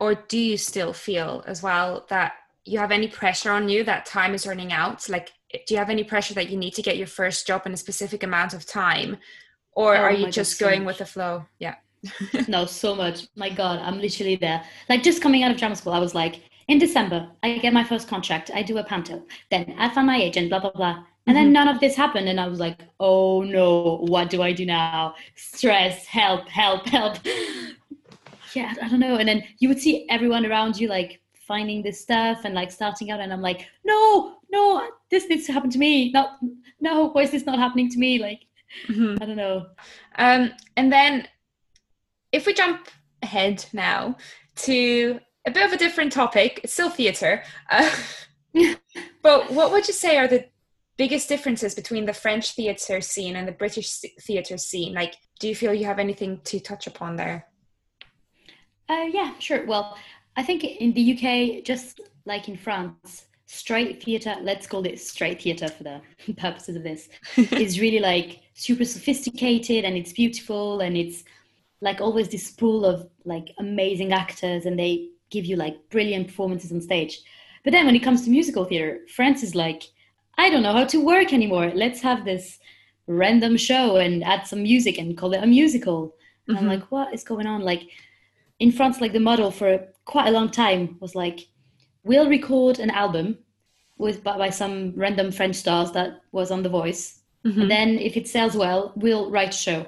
or 0.00 0.14
do 0.14 0.38
you 0.38 0.56
still 0.56 0.92
feel 0.92 1.44
as 1.46 1.62
well 1.62 2.06
that 2.10 2.32
you 2.64 2.78
have 2.78 2.92
any 2.92 3.08
pressure 3.08 3.50
on 3.50 3.68
you 3.68 3.84
that 3.84 4.06
time 4.06 4.34
is 4.34 4.46
running 4.46 4.72
out? 4.72 5.08
Like, 5.08 5.32
do 5.66 5.74
you 5.74 5.78
have 5.78 5.90
any 5.90 6.04
pressure 6.04 6.34
that 6.34 6.50
you 6.50 6.56
need 6.56 6.74
to 6.74 6.82
get 6.82 6.96
your 6.96 7.06
first 7.06 7.46
job 7.46 7.66
in 7.66 7.72
a 7.72 7.76
specific 7.76 8.22
amount 8.22 8.54
of 8.54 8.66
time, 8.66 9.18
or 9.72 9.96
oh 9.96 10.00
are 10.00 10.12
you 10.12 10.30
just 10.30 10.58
God, 10.58 10.66
going 10.66 10.80
so 10.82 10.86
with 10.86 10.98
the 10.98 11.06
flow? 11.06 11.46
Yeah. 11.58 11.74
no, 12.48 12.64
so 12.66 12.94
much. 12.94 13.28
My 13.36 13.50
God, 13.50 13.78
I'm 13.80 14.00
literally 14.00 14.36
there. 14.36 14.64
Like 14.88 15.02
just 15.02 15.22
coming 15.22 15.42
out 15.42 15.50
of 15.50 15.56
drama 15.56 15.76
school, 15.76 15.92
I 15.92 15.98
was 15.98 16.14
like, 16.14 16.42
in 16.68 16.78
December, 16.78 17.28
I 17.42 17.58
get 17.58 17.72
my 17.72 17.84
first 17.84 18.08
contract. 18.08 18.50
I 18.54 18.62
do 18.62 18.78
a 18.78 18.84
panto. 18.84 19.22
Then 19.50 19.74
I 19.78 19.88
find 19.90 20.06
my 20.06 20.16
agent, 20.16 20.48
blah, 20.48 20.60
blah, 20.60 20.70
blah. 20.70 21.04
And 21.26 21.36
then 21.36 21.46
mm-hmm. 21.46 21.52
none 21.52 21.68
of 21.68 21.80
this 21.80 21.94
happened. 21.94 22.28
And 22.28 22.40
I 22.40 22.48
was 22.48 22.60
like, 22.60 22.80
oh 22.98 23.42
no, 23.42 23.98
what 24.08 24.30
do 24.30 24.42
I 24.42 24.52
do 24.52 24.66
now? 24.66 25.14
Stress, 25.36 26.06
help, 26.06 26.48
help, 26.48 26.86
help. 26.86 27.18
yeah, 28.54 28.74
I 28.82 28.88
don't 28.88 29.00
know. 29.00 29.16
And 29.16 29.28
then 29.28 29.44
you 29.58 29.68
would 29.68 29.80
see 29.80 30.06
everyone 30.08 30.46
around 30.46 30.78
you 30.78 30.88
like 30.88 31.20
finding 31.52 31.82
this 31.82 32.00
stuff 32.00 32.46
and 32.46 32.54
like 32.54 32.70
starting 32.70 33.10
out. 33.10 33.20
And 33.20 33.30
I'm 33.30 33.42
like, 33.42 33.68
no, 33.84 34.36
no, 34.50 34.88
this 35.10 35.28
needs 35.28 35.44
to 35.46 35.52
happen 35.52 35.68
to 35.68 35.78
me. 35.78 36.10
No, 36.10 36.30
no, 36.80 37.10
why 37.10 37.22
is 37.22 37.30
this 37.30 37.44
not 37.44 37.58
happening 37.58 37.90
to 37.90 37.98
me? 37.98 38.18
Like, 38.18 38.40
mm-hmm. 38.88 39.22
I 39.22 39.26
don't 39.26 39.36
know. 39.36 39.66
Um, 40.16 40.52
and 40.78 40.90
then 40.90 41.28
if 42.32 42.46
we 42.46 42.54
jump 42.54 42.88
ahead 43.22 43.66
now 43.74 44.16
to 44.64 45.20
a 45.46 45.50
bit 45.50 45.66
of 45.66 45.74
a 45.74 45.76
different 45.76 46.10
topic, 46.10 46.60
it's 46.64 46.72
still 46.72 46.88
theatre. 46.88 47.42
Uh, 47.68 47.90
but 49.22 49.52
what 49.52 49.72
would 49.72 49.86
you 49.86 49.94
say 49.94 50.16
are 50.16 50.28
the 50.28 50.46
biggest 50.96 51.28
differences 51.28 51.74
between 51.74 52.06
the 52.06 52.14
French 52.14 52.54
theatre 52.54 53.02
scene 53.02 53.36
and 53.36 53.46
the 53.46 53.52
British 53.52 53.98
theatre 54.22 54.56
scene? 54.56 54.94
Like, 54.94 55.16
do 55.38 55.48
you 55.48 55.54
feel 55.54 55.74
you 55.74 55.84
have 55.84 55.98
anything 55.98 56.40
to 56.44 56.60
touch 56.60 56.86
upon 56.86 57.16
there? 57.16 57.46
Uh, 58.88 59.06
yeah, 59.12 59.34
sure. 59.38 59.66
Well, 59.66 59.98
I 60.36 60.42
think 60.42 60.64
in 60.64 60.92
the 60.92 61.12
UK, 61.12 61.64
just 61.64 62.00
like 62.24 62.48
in 62.48 62.56
France, 62.56 63.26
straight 63.46 64.02
theatre, 64.02 64.36
let's 64.42 64.66
call 64.66 64.86
it 64.86 64.98
straight 64.98 65.42
theatre 65.42 65.68
for 65.68 65.82
the 65.84 66.00
purposes 66.36 66.76
of 66.76 66.82
this, 66.82 67.08
is 67.36 67.80
really 67.80 67.98
like 67.98 68.40
super 68.54 68.84
sophisticated 68.84 69.84
and 69.84 69.96
it's 69.96 70.12
beautiful 70.12 70.80
and 70.80 70.96
it's 70.96 71.24
like 71.80 72.00
always 72.00 72.28
this 72.28 72.50
pool 72.52 72.86
of 72.86 73.08
like 73.24 73.52
amazing 73.58 74.12
actors 74.12 74.66
and 74.66 74.78
they 74.78 75.08
give 75.30 75.44
you 75.44 75.56
like 75.56 75.76
brilliant 75.90 76.28
performances 76.28 76.72
on 76.72 76.80
stage. 76.80 77.20
But 77.64 77.72
then 77.72 77.86
when 77.86 77.96
it 77.96 78.02
comes 78.02 78.24
to 78.24 78.30
musical 78.30 78.64
theatre, 78.64 79.00
France 79.14 79.42
is 79.42 79.54
like, 79.54 79.82
I 80.38 80.48
don't 80.48 80.62
know 80.62 80.72
how 80.72 80.84
to 80.86 81.04
work 81.04 81.32
anymore. 81.32 81.72
Let's 81.74 82.00
have 82.00 82.24
this 82.24 82.58
random 83.06 83.56
show 83.56 83.96
and 83.96 84.24
add 84.24 84.46
some 84.46 84.62
music 84.62 84.98
and 84.98 85.16
call 85.16 85.34
it 85.34 85.42
a 85.42 85.46
musical. 85.46 86.14
And 86.46 86.56
mm-hmm. 86.56 86.70
I'm 86.70 86.80
like, 86.80 86.90
what 86.90 87.12
is 87.12 87.24
going 87.24 87.46
on? 87.46 87.60
Like 87.62 87.88
in 88.58 88.72
France, 88.72 89.00
like 89.00 89.12
the 89.12 89.20
model 89.20 89.50
for 89.50 89.86
quite 90.04 90.28
a 90.28 90.32
long 90.32 90.50
time 90.50 90.96
was 91.00 91.14
like, 91.14 91.48
we'll 92.04 92.28
record 92.28 92.78
an 92.78 92.90
album 92.90 93.38
with 93.98 94.22
by, 94.22 94.36
by 94.36 94.50
some 94.50 94.92
random 94.96 95.30
French 95.30 95.56
stars 95.56 95.92
that 95.92 96.20
was 96.32 96.50
on 96.50 96.62
The 96.62 96.68
Voice. 96.68 97.20
Mm-hmm. 97.44 97.62
And 97.62 97.70
then 97.70 97.88
if 97.98 98.16
it 98.16 98.28
sells 98.28 98.56
well, 98.56 98.92
we'll 98.96 99.30
write 99.30 99.54
a 99.54 99.56
show. 99.56 99.86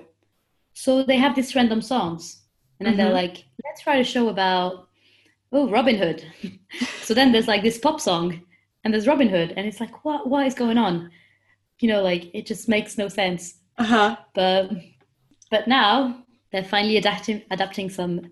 So 0.75 1.03
they 1.03 1.17
have 1.17 1.35
these 1.35 1.55
random 1.55 1.83
songs. 1.83 2.43
And 2.79 2.87
then 2.87 2.95
mm-hmm. 2.95 3.05
they're 3.05 3.13
like, 3.13 3.45
let's 3.65 3.87
write 3.87 4.01
a 4.01 4.05
show 4.05 4.29
about, 4.29 4.89
oh, 5.53 5.69
Robin 5.69 5.97
Hood. 5.97 6.25
so 7.03 7.15
then 7.15 7.33
there's 7.33 7.49
like 7.49 7.63
this 7.63 7.79
pop 7.79 8.01
song 8.01 8.43
and 8.83 8.93
there's 8.93 9.07
Robin 9.07 9.29
Hood. 9.29 9.55
And 9.57 9.67
it's 9.67 9.81
like, 9.81 10.05
what, 10.05 10.29
what 10.29 10.47
is 10.47 10.55
going 10.55 10.79
on? 10.79 11.11
You 11.79 11.89
know, 11.89 12.03
like 12.03 12.31
it 12.35 12.47
just 12.47 12.69
makes 12.69 12.99
no 12.99 13.09
sense. 13.09 13.55
Uh-huh. 13.79 14.17
But, 14.35 14.71
but 15.51 15.69
now 15.69 16.25
they're 16.51 16.65
finally 16.65 16.97
adapting, 16.97 17.43
adapting 17.51 17.91
some 17.91 18.31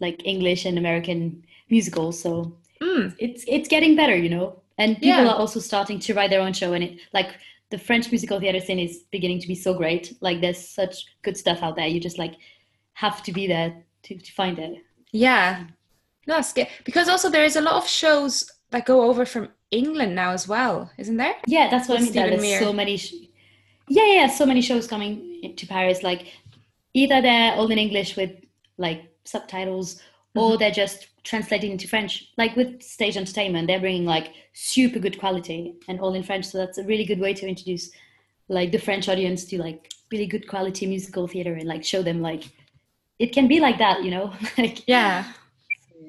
like 0.00 0.24
English 0.24 0.64
and 0.64 0.78
American 0.78 1.44
musicals. 1.70 2.20
So 2.20 2.56
mm. 2.80 3.14
it's, 3.18 3.44
it's 3.48 3.68
getting 3.68 3.96
better, 3.96 4.16
you 4.16 4.28
know? 4.28 4.62
And 4.78 4.96
people 4.96 5.08
yeah. 5.08 5.28
are 5.28 5.36
also 5.36 5.60
starting 5.60 5.98
to 6.00 6.14
write 6.14 6.30
their 6.30 6.40
own 6.40 6.52
show 6.52 6.74
and 6.74 6.84
it 6.84 7.00
like 7.12 7.34
the 7.70 7.78
French 7.78 8.10
musical 8.10 8.38
theater 8.38 8.60
scene 8.60 8.78
is 8.78 9.04
beginning 9.10 9.40
to 9.40 9.48
be 9.48 9.54
so 9.54 9.74
great. 9.74 10.16
Like 10.20 10.40
there's 10.40 10.68
such 10.68 11.04
good 11.22 11.36
stuff 11.36 11.62
out 11.62 11.76
there. 11.76 11.86
You 11.86 12.00
just 12.00 12.18
like 12.18 12.34
have 12.92 13.22
to 13.24 13.32
be 13.32 13.46
there 13.46 13.82
to, 14.04 14.16
to 14.16 14.32
find 14.32 14.58
it. 14.58 14.82
Yeah. 15.12 15.64
No, 16.26 16.40
good. 16.54 16.68
because 16.84 17.08
also 17.08 17.30
there 17.30 17.44
is 17.44 17.56
a 17.56 17.60
lot 17.60 17.74
of 17.74 17.88
shows 17.88 18.50
that 18.70 18.84
go 18.84 19.02
over 19.02 19.24
from 19.24 19.48
England 19.70 20.14
now 20.14 20.32
as 20.32 20.46
well, 20.46 20.90
isn't 20.98 21.16
there? 21.16 21.34
Yeah, 21.46 21.68
that's 21.70 21.88
what 21.88 22.00
With 22.00 22.16
I 22.16 22.20
mean. 22.20 22.30
Yeah, 22.32 22.36
there's 22.36 22.58
so 22.60 22.72
many. 22.72 22.96
Sh- 22.96 23.14
yeah, 23.88 24.06
yeah, 24.06 24.26
so 24.26 24.46
many 24.46 24.60
shows 24.60 24.86
coming 24.86 25.54
to 25.56 25.66
Paris. 25.66 26.02
Like 26.02 26.26
either 26.94 27.20
they're 27.20 27.52
all 27.54 27.70
in 27.70 27.78
English 27.78 28.16
with 28.16 28.32
like 28.78 29.04
subtitles, 29.26 29.96
mm-hmm. 29.96 30.38
or 30.38 30.58
they're 30.58 30.70
just 30.70 31.08
translated 31.24 31.70
into 31.70 31.88
French. 31.88 32.30
Like 32.36 32.56
with 32.56 32.82
stage 32.82 33.16
entertainment, 33.16 33.66
they're 33.66 33.80
bringing 33.80 34.04
like 34.06 34.32
super 34.52 34.98
good 34.98 35.18
quality 35.18 35.74
and 35.88 36.00
all 36.00 36.14
in 36.14 36.22
French. 36.22 36.46
So 36.46 36.58
that's 36.58 36.78
a 36.78 36.84
really 36.84 37.04
good 37.04 37.20
way 37.20 37.34
to 37.34 37.48
introduce 37.48 37.90
like 38.48 38.72
the 38.72 38.78
French 38.78 39.08
audience 39.08 39.44
to 39.46 39.58
like 39.58 39.90
really 40.12 40.26
good 40.26 40.46
quality 40.46 40.86
musical 40.86 41.26
theater 41.26 41.54
and 41.54 41.66
like 41.66 41.84
show 41.84 42.02
them 42.02 42.22
like 42.22 42.44
it 43.18 43.32
can 43.32 43.48
be 43.48 43.60
like 43.60 43.78
that, 43.78 44.04
you 44.04 44.10
know? 44.10 44.32
like 44.58 44.86
yeah, 44.86 45.32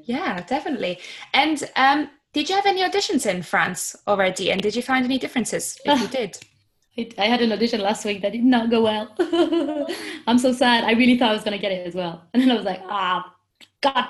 yeah, 0.04 0.42
definitely. 0.42 1.00
And 1.34 1.64
um, 1.76 2.10
did 2.34 2.50
you 2.50 2.56
have 2.56 2.66
any 2.66 2.82
auditions 2.82 3.26
in 3.30 3.42
France 3.42 3.96
already? 4.08 4.52
And 4.52 4.62
did 4.62 4.76
you 4.76 4.82
find 4.82 5.04
any 5.06 5.18
differences 5.18 5.80
if 5.86 6.02
you 6.02 6.08
did? 6.20 6.38
I 6.98 7.26
had 7.26 7.42
an 7.42 7.52
audition 7.52 7.82
last 7.82 8.06
week 8.06 8.22
that 8.24 8.32
did 8.32 8.44
not 8.44 8.72
go 8.72 8.82
well. 8.82 9.14
I'm 10.28 10.40
so 10.40 10.52
sad. 10.52 10.84
I 10.84 10.92
really 10.94 11.18
thought 11.18 11.30
I 11.30 11.34
was 11.34 11.44
going 11.44 11.58
to 11.58 11.62
get 11.62 11.72
it 11.72 11.86
as 11.86 11.94
well. 11.94 12.24
And 12.34 12.42
then 12.42 12.50
I 12.50 12.56
was 12.56 12.66
like, 12.66 12.82
ah, 12.86 13.36
God 13.82 14.08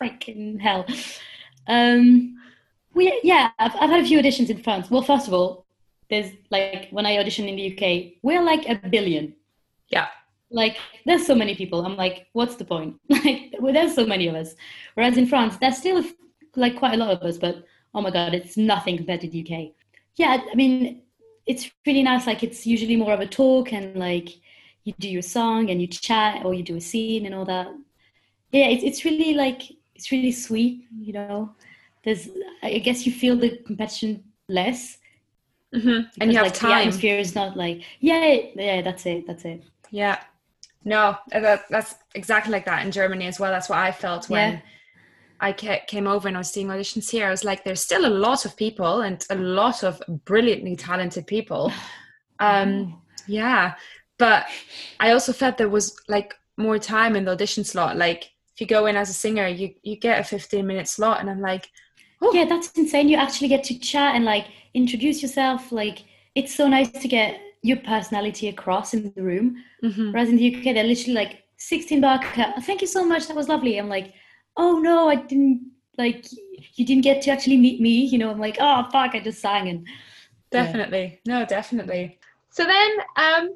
freaking 0.00 0.60
hell. 0.60 0.86
Um, 1.66 2.36
we 2.94 3.20
yeah, 3.22 3.50
I've, 3.58 3.74
I've 3.76 3.90
had 3.90 4.04
a 4.04 4.06
few 4.06 4.18
auditions 4.18 4.50
in 4.50 4.62
France. 4.62 4.90
Well, 4.90 5.02
first 5.02 5.28
of 5.28 5.34
all, 5.34 5.66
there's 6.10 6.32
like 6.50 6.88
when 6.90 7.06
I 7.06 7.18
audition 7.18 7.48
in 7.48 7.56
the 7.56 7.72
UK, 7.72 8.14
we're 8.22 8.42
like 8.42 8.68
a 8.68 8.76
billion. 8.88 9.34
Yeah. 9.88 10.08
Like 10.50 10.76
there's 11.06 11.26
so 11.26 11.34
many 11.34 11.54
people. 11.54 11.84
I'm 11.84 11.96
like, 11.96 12.26
what's 12.32 12.56
the 12.56 12.64
point? 12.64 12.96
Like 13.08 13.54
well, 13.60 13.72
there's 13.72 13.94
so 13.94 14.06
many 14.06 14.26
of 14.28 14.34
us. 14.34 14.54
Whereas 14.94 15.16
in 15.16 15.26
France, 15.26 15.56
there's 15.60 15.78
still 15.78 16.04
like 16.56 16.76
quite 16.76 16.94
a 16.94 16.96
lot 16.96 17.10
of 17.10 17.22
us, 17.22 17.38
but 17.38 17.64
oh 17.94 18.00
my 18.00 18.10
god, 18.10 18.34
it's 18.34 18.56
nothing 18.56 18.96
compared 18.96 19.20
to 19.22 19.28
the 19.28 19.40
UK. 19.40 19.72
Yeah, 20.16 20.42
I 20.50 20.54
mean, 20.54 21.01
it's 21.46 21.70
really 21.86 22.02
nice. 22.02 22.26
Like 22.26 22.42
it's 22.42 22.66
usually 22.66 22.96
more 22.96 23.12
of 23.12 23.20
a 23.20 23.26
talk 23.26 23.72
and 23.72 23.96
like 23.96 24.30
you 24.84 24.94
do 24.98 25.08
your 25.08 25.22
song 25.22 25.70
and 25.70 25.80
you 25.80 25.86
chat 25.86 26.44
or 26.44 26.54
you 26.54 26.62
do 26.62 26.76
a 26.76 26.80
scene 26.80 27.26
and 27.26 27.34
all 27.34 27.44
that. 27.44 27.68
Yeah, 28.50 28.66
it's 28.66 28.84
it's 28.84 29.04
really 29.04 29.34
like 29.34 29.62
it's 29.94 30.12
really 30.12 30.32
sweet, 30.32 30.86
you 30.96 31.12
know. 31.12 31.54
There's, 32.04 32.28
I 32.62 32.78
guess, 32.78 33.06
you 33.06 33.12
feel 33.12 33.36
the 33.36 33.58
competition 33.58 34.24
less, 34.48 34.98
mm-hmm. 35.72 36.08
and 36.20 36.32
you 36.32 36.36
have 36.38 36.46
like, 36.46 36.54
time. 36.54 36.70
The 36.70 36.76
atmosphere 36.76 37.18
is 37.18 37.36
not 37.36 37.56
like, 37.56 37.82
yeah, 38.00 38.38
yeah, 38.56 38.82
that's 38.82 39.06
it, 39.06 39.24
that's 39.24 39.44
it. 39.44 39.62
Yeah, 39.92 40.18
no, 40.84 41.16
that, 41.30 41.68
that's 41.70 41.94
exactly 42.16 42.50
like 42.50 42.64
that 42.64 42.84
in 42.84 42.90
Germany 42.90 43.26
as 43.26 43.38
well. 43.38 43.52
That's 43.52 43.68
what 43.68 43.78
I 43.78 43.92
felt 43.92 44.28
when. 44.28 44.54
Yeah. 44.54 44.60
I 45.42 45.52
came 45.52 46.06
over 46.06 46.28
and 46.28 46.36
I 46.36 46.40
was 46.40 46.50
seeing 46.50 46.68
auditions 46.68 47.10
here. 47.10 47.26
I 47.26 47.30
was 47.30 47.42
like, 47.42 47.64
there's 47.64 47.82
still 47.82 48.06
a 48.06 48.14
lot 48.26 48.44
of 48.44 48.56
people 48.56 49.00
and 49.00 49.26
a 49.28 49.34
lot 49.34 49.82
of 49.82 50.00
brilliantly 50.24 50.76
talented 50.76 51.26
people. 51.26 51.72
Um, 52.40 53.00
yeah, 53.28 53.74
but 54.18 54.46
I 54.98 55.12
also 55.12 55.32
felt 55.32 55.58
there 55.58 55.68
was 55.68 55.96
like 56.08 56.34
more 56.56 56.76
time 56.76 57.14
in 57.14 57.24
the 57.24 57.30
audition 57.30 57.62
slot. 57.62 57.96
Like 57.96 58.24
if 58.52 58.60
you 58.60 58.66
go 58.66 58.86
in 58.86 58.96
as 58.96 59.10
a 59.10 59.12
singer, 59.12 59.46
you 59.46 59.74
you 59.84 59.94
get 59.96 60.18
a 60.18 60.24
15 60.24 60.66
minute 60.66 60.88
slot, 60.88 61.20
and 61.20 61.30
I'm 61.30 61.40
like, 61.40 61.70
oh. 62.20 62.32
yeah, 62.34 62.46
that's 62.46 62.72
insane. 62.72 63.08
You 63.08 63.16
actually 63.16 63.46
get 63.46 63.62
to 63.64 63.78
chat 63.78 64.16
and 64.16 64.24
like 64.24 64.46
introduce 64.74 65.22
yourself. 65.22 65.70
Like 65.70 66.02
it's 66.34 66.52
so 66.52 66.66
nice 66.66 66.90
to 66.90 67.06
get 67.06 67.40
your 67.62 67.76
personality 67.76 68.48
across 68.48 68.92
in 68.92 69.12
the 69.14 69.22
room. 69.22 69.62
Mm-hmm. 69.84 70.10
Whereas 70.10 70.30
in 70.30 70.36
the 70.36 70.56
UK, 70.56 70.74
they're 70.74 70.82
literally 70.82 71.14
like 71.14 71.44
16 71.58 72.00
bucks. 72.00 72.26
Thank 72.62 72.80
you 72.80 72.88
so 72.88 73.04
much. 73.04 73.28
That 73.28 73.36
was 73.36 73.48
lovely. 73.48 73.78
I'm 73.78 73.88
like, 73.88 74.14
oh 74.56 74.78
no, 74.78 75.08
I 75.08 75.16
didn't 75.16 75.70
like 75.98 76.26
you 76.74 76.86
didn't 76.86 77.02
get 77.02 77.22
to 77.22 77.30
actually 77.30 77.56
meet 77.56 77.80
me. 77.80 78.04
You 78.04 78.18
know, 78.18 78.30
I'm 78.30 78.40
like, 78.40 78.56
oh 78.60 78.86
fuck, 78.92 79.14
I 79.14 79.20
just 79.20 79.40
sang 79.40 79.68
and 79.68 79.86
definitely 80.50 81.20
yeah. 81.24 81.38
no, 81.40 81.46
definitely. 81.46 82.18
So 82.50 82.64
then, 82.64 82.90
um, 83.16 83.54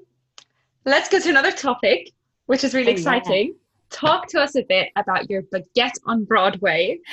let's 0.84 1.08
go 1.08 1.20
to 1.20 1.28
another 1.28 1.52
topic, 1.52 2.12
which 2.46 2.64
is 2.64 2.74
really 2.74 2.88
oh, 2.88 2.92
exciting. 2.92 3.48
Yeah 3.48 3.60
talk 3.90 4.26
to 4.28 4.40
us 4.40 4.56
a 4.56 4.62
bit 4.62 4.90
about 4.96 5.30
your 5.30 5.42
baguette 5.42 5.98
on 6.06 6.24
Broadway. 6.24 6.98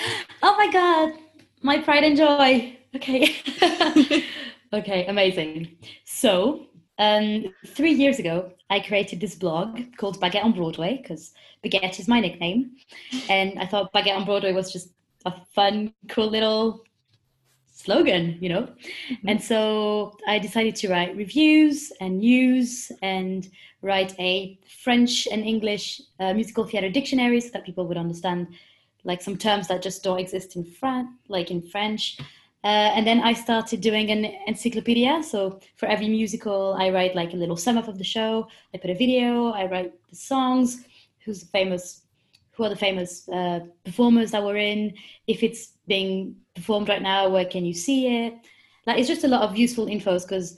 Oh 0.46 0.58
my 0.58 0.70
God, 0.70 1.14
my 1.62 1.80
pride 1.80 2.04
and 2.04 2.18
joy. 2.18 2.78
Okay. 2.94 3.34
okay, 4.74 5.06
amazing. 5.06 5.78
So, 6.04 6.66
um, 7.04 7.54
three 7.68 7.92
years 7.92 8.20
ago, 8.20 8.52
I 8.70 8.80
created 8.80 9.20
this 9.20 9.36
blog 9.36 9.80
called 9.98 10.22
Baguette 10.22 10.44
on 10.44 10.54
Broadway 10.54 11.00
because 11.02 11.34
Baguette 11.64 12.00
is 12.00 12.08
my 12.08 12.20
nickname. 12.20 12.78
And 13.30 13.60
I 13.60 13.66
thought 13.66 13.92
Baguette 13.94 14.16
on 14.16 14.26
Broadway 14.26 14.54
was 14.54 14.72
just 14.72 14.90
a 15.26 15.34
fun, 15.54 15.94
cool 16.08 16.30
little 16.30 16.84
slogan, 17.68 18.38
you 18.40 18.50
know? 18.50 18.64
Mm-hmm. 18.64 19.28
And 19.28 19.44
so 19.44 20.18
I 20.28 20.40
decided 20.40 20.76
to 20.78 20.90
write 20.90 21.16
reviews 21.18 21.92
and 22.00 22.20
news 22.20 22.92
and 23.02 23.50
write 23.82 24.18
a 24.20 24.58
French 24.84 25.28
and 25.28 25.44
English 25.44 26.02
uh, 26.20 26.34
musical 26.34 26.66
theater 26.66 26.90
dictionary 26.90 27.42
so 27.42 27.50
that 27.54 27.66
people 27.66 27.86
would 27.88 27.98
understand 27.98 28.48
like 29.04 29.22
some 29.22 29.38
terms 29.38 29.68
that 29.68 29.82
just 29.82 30.04
don't 30.04 30.20
exist 30.20 30.56
in 30.56 30.64
France, 30.64 31.10
like 31.28 31.52
in 31.52 31.62
French. 31.62 32.18
Uh, 32.64 32.92
and 32.96 33.06
then 33.06 33.20
I 33.22 33.34
started 33.34 33.82
doing 33.82 34.10
an 34.10 34.26
encyclopedia. 34.48 35.22
So 35.22 35.60
for 35.76 35.88
every 35.88 36.08
musical, 36.08 36.76
I 36.80 36.90
write 36.92 37.14
like 37.14 37.34
a 37.34 37.36
little 37.36 37.58
sum 37.58 37.78
up 37.78 37.90
of 37.90 37.98
the 37.98 38.06
show. 38.06 38.48
I 38.74 38.78
put 38.78 38.90
a 38.90 38.96
video. 38.96 39.52
I 39.52 39.66
write 39.66 39.94
the 40.10 40.16
songs. 40.16 40.86
Who's 41.26 41.42
the 41.42 41.48
famous? 41.48 42.04
Who 42.52 42.64
are 42.64 42.70
the 42.70 42.76
famous 42.76 43.28
uh, 43.30 43.62
performers 43.84 44.32
that 44.32 44.44
were 44.44 44.56
in? 44.56 44.94
If 45.28 45.44
it's 45.44 45.74
being 45.88 46.38
performed 46.56 46.88
right 46.88 47.02
now, 47.02 47.28
where 47.30 47.46
can 47.46 47.66
you 47.66 47.74
see 47.74 48.26
it? 48.26 48.34
Like 48.86 48.98
it's 48.98 49.08
just 49.10 49.24
a 49.24 49.28
lot 49.28 49.42
of 49.42 49.58
useful 49.58 49.88
infos 49.88 50.24
because 50.24 50.58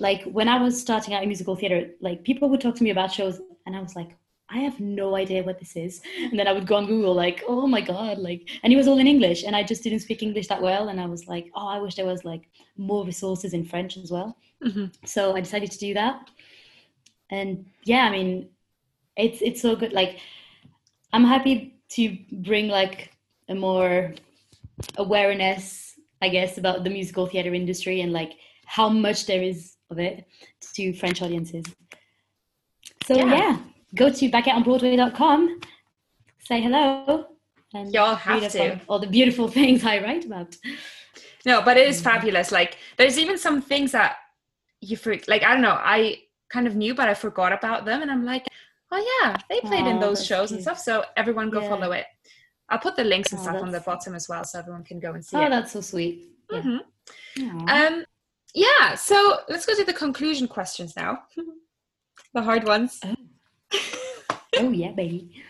like 0.00 0.22
when 0.24 0.48
I 0.48 0.62
was 0.62 0.80
starting 0.80 1.14
out 1.14 1.22
in 1.22 1.28
musical 1.28 1.56
theater, 1.56 1.90
like 2.00 2.24
people 2.24 2.48
would 2.48 2.60
talk 2.60 2.76
to 2.76 2.84
me 2.84 2.90
about 2.90 3.12
shows 3.12 3.40
and 3.66 3.76
I 3.76 3.80
was 3.80 3.96
like, 3.96 4.16
I 4.50 4.58
have 4.60 4.80
no 4.80 5.14
idea 5.14 5.42
what 5.42 5.58
this 5.58 5.76
is. 5.76 6.00
And 6.18 6.38
then 6.38 6.48
I 6.48 6.52
would 6.52 6.66
go 6.66 6.76
on 6.76 6.86
Google, 6.86 7.14
like, 7.14 7.44
oh 7.46 7.66
my 7.66 7.80
God, 7.82 8.18
like, 8.18 8.48
and 8.62 8.72
it 8.72 8.76
was 8.76 8.88
all 8.88 8.98
in 8.98 9.06
English. 9.06 9.44
And 9.44 9.54
I 9.54 9.62
just 9.62 9.82
didn't 9.82 10.00
speak 10.00 10.22
English 10.22 10.48
that 10.48 10.62
well. 10.62 10.88
And 10.88 11.00
I 11.00 11.06
was 11.06 11.26
like, 11.28 11.50
oh, 11.54 11.68
I 11.68 11.78
wish 11.78 11.96
there 11.96 12.06
was 12.06 12.24
like 12.24 12.48
more 12.76 13.04
resources 13.04 13.52
in 13.52 13.64
French 13.64 13.96
as 13.98 14.10
well. 14.10 14.36
Mm-hmm. 14.64 14.86
So 15.04 15.36
I 15.36 15.40
decided 15.40 15.70
to 15.72 15.78
do 15.78 15.94
that. 15.94 16.30
and 17.30 17.66
yeah, 17.84 18.04
I 18.06 18.10
mean, 18.10 18.48
it's 19.16 19.42
it's 19.42 19.60
so 19.60 19.76
good. 19.76 19.92
Like, 19.92 20.20
I'm 21.12 21.24
happy 21.24 21.80
to 21.90 22.16
bring 22.32 22.68
like 22.68 23.12
a 23.48 23.54
more 23.54 24.14
awareness, 24.96 25.94
I 26.22 26.28
guess, 26.28 26.58
about 26.58 26.84
the 26.84 26.90
musical 26.90 27.26
theater 27.26 27.54
industry 27.54 28.00
and 28.00 28.12
like 28.12 28.32
how 28.66 28.88
much 28.88 29.26
there 29.26 29.42
is 29.42 29.76
of 29.90 29.98
it 29.98 30.26
to 30.74 30.92
French 30.94 31.22
audiences. 31.22 31.64
So 33.06 33.16
yeah, 33.16 33.34
yeah 33.34 33.58
go 33.94 34.10
to 34.10 34.30
baguetteonbroadway.com, 34.30 35.60
say 36.38 36.60
hello, 36.60 37.26
and 37.74 37.92
y'all 37.92 38.14
have 38.14 38.50
to 38.52 38.80
all 38.88 38.98
the 38.98 39.06
beautiful 39.06 39.48
things 39.58 39.84
I 39.84 40.02
write 40.02 40.24
about. 40.24 40.56
No, 41.44 41.62
but 41.62 41.76
it 41.76 41.88
is 41.88 42.00
fabulous. 42.00 42.52
Like, 42.52 42.78
there's 42.96 43.18
even 43.18 43.38
some 43.38 43.62
things 43.62 43.92
that 43.92 44.16
you 44.80 44.96
for 44.96 45.16
like 45.26 45.42
I 45.42 45.52
don't 45.52 45.62
know. 45.62 45.78
I 45.78 46.18
kind 46.50 46.66
of 46.66 46.76
knew, 46.76 46.94
but 46.94 47.08
I 47.08 47.14
forgot 47.14 47.52
about 47.52 47.84
them, 47.84 48.02
and 48.02 48.10
I'm 48.10 48.24
like, 48.24 48.46
oh 48.90 49.20
yeah, 49.22 49.36
they 49.48 49.60
played 49.60 49.84
oh, 49.84 49.90
in 49.90 50.00
those 50.00 50.24
shows 50.24 50.48
cute. 50.48 50.58
and 50.58 50.62
stuff. 50.62 50.78
So 50.78 51.04
everyone 51.16 51.50
go 51.50 51.62
yeah. 51.62 51.68
follow 51.68 51.92
it. 51.92 52.06
I'll 52.70 52.78
put 52.78 52.96
the 52.96 53.04
links 53.04 53.32
and 53.32 53.40
oh, 53.40 53.44
stuff 53.44 53.62
on 53.62 53.72
the 53.72 53.80
bottom 53.80 54.14
as 54.14 54.28
well, 54.28 54.44
so 54.44 54.58
everyone 54.58 54.84
can 54.84 55.00
go 55.00 55.12
and 55.12 55.24
see 55.24 55.36
oh, 55.36 55.42
it. 55.42 55.46
Oh, 55.46 55.50
that's 55.50 55.72
so 55.72 55.80
sweet. 55.80 56.24
Yeah. 56.50 56.60
Mm-hmm. 56.60 57.68
Um, 57.68 58.04
yeah. 58.54 58.94
So 58.94 59.40
let's 59.48 59.66
go 59.66 59.74
to 59.74 59.84
the 59.84 59.92
conclusion 59.92 60.48
questions 60.48 60.94
now. 60.96 61.20
the 62.34 62.42
hard 62.42 62.64
ones. 62.64 63.00
Oh. 63.04 63.14
Oh 64.58 64.70
yeah, 64.70 64.92
baby. 64.92 65.42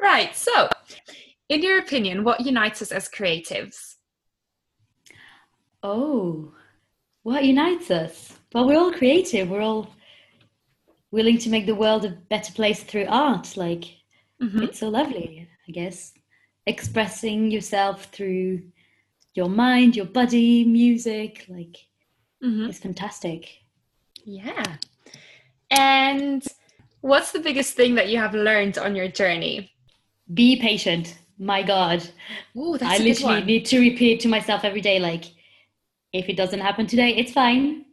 right. 0.00 0.34
So, 0.34 0.68
in 1.48 1.62
your 1.62 1.78
opinion, 1.78 2.24
what 2.24 2.40
unites 2.40 2.82
us 2.82 2.92
as 2.92 3.08
creatives? 3.08 3.96
Oh, 5.82 6.52
what 7.22 7.44
unites 7.44 7.90
us? 7.90 8.38
Well, 8.52 8.66
we're 8.66 8.78
all 8.78 8.92
creative. 8.92 9.50
We're 9.50 9.62
all 9.62 9.90
willing 11.10 11.38
to 11.38 11.50
make 11.50 11.66
the 11.66 11.74
world 11.74 12.04
a 12.04 12.10
better 12.10 12.52
place 12.52 12.82
through 12.82 13.06
art. 13.08 13.56
Like, 13.56 13.84
mm-hmm. 14.42 14.62
it's 14.62 14.78
so 14.78 14.88
lovely, 14.88 15.48
I 15.68 15.72
guess. 15.72 16.12
Expressing 16.66 17.50
yourself 17.50 18.06
through 18.06 18.62
your 19.34 19.48
mind, 19.48 19.96
your 19.96 20.06
body, 20.06 20.64
music, 20.64 21.46
like, 21.48 21.76
mm-hmm. 22.42 22.68
it's 22.68 22.78
fantastic. 22.78 23.48
Yeah. 24.24 24.76
And 25.70 26.44
what's 27.00 27.32
the 27.32 27.40
biggest 27.40 27.74
thing 27.74 27.94
that 27.96 28.08
you 28.08 28.18
have 28.18 28.34
learned 28.34 28.78
on 28.78 28.94
your 28.94 29.08
journey? 29.08 29.72
Be 30.32 30.60
patient. 30.60 31.18
My 31.38 31.62
God. 31.62 32.06
Ooh, 32.56 32.76
I 32.82 32.98
literally 32.98 33.42
need 33.42 33.64
to 33.66 33.80
repeat 33.80 34.20
to 34.20 34.28
myself 34.28 34.64
every 34.64 34.80
day, 34.82 34.98
like, 34.98 35.24
if 36.12 36.28
it 36.28 36.36
doesn't 36.36 36.60
happen 36.60 36.86
today, 36.86 37.16
it's 37.16 37.32
fine. 37.32 37.86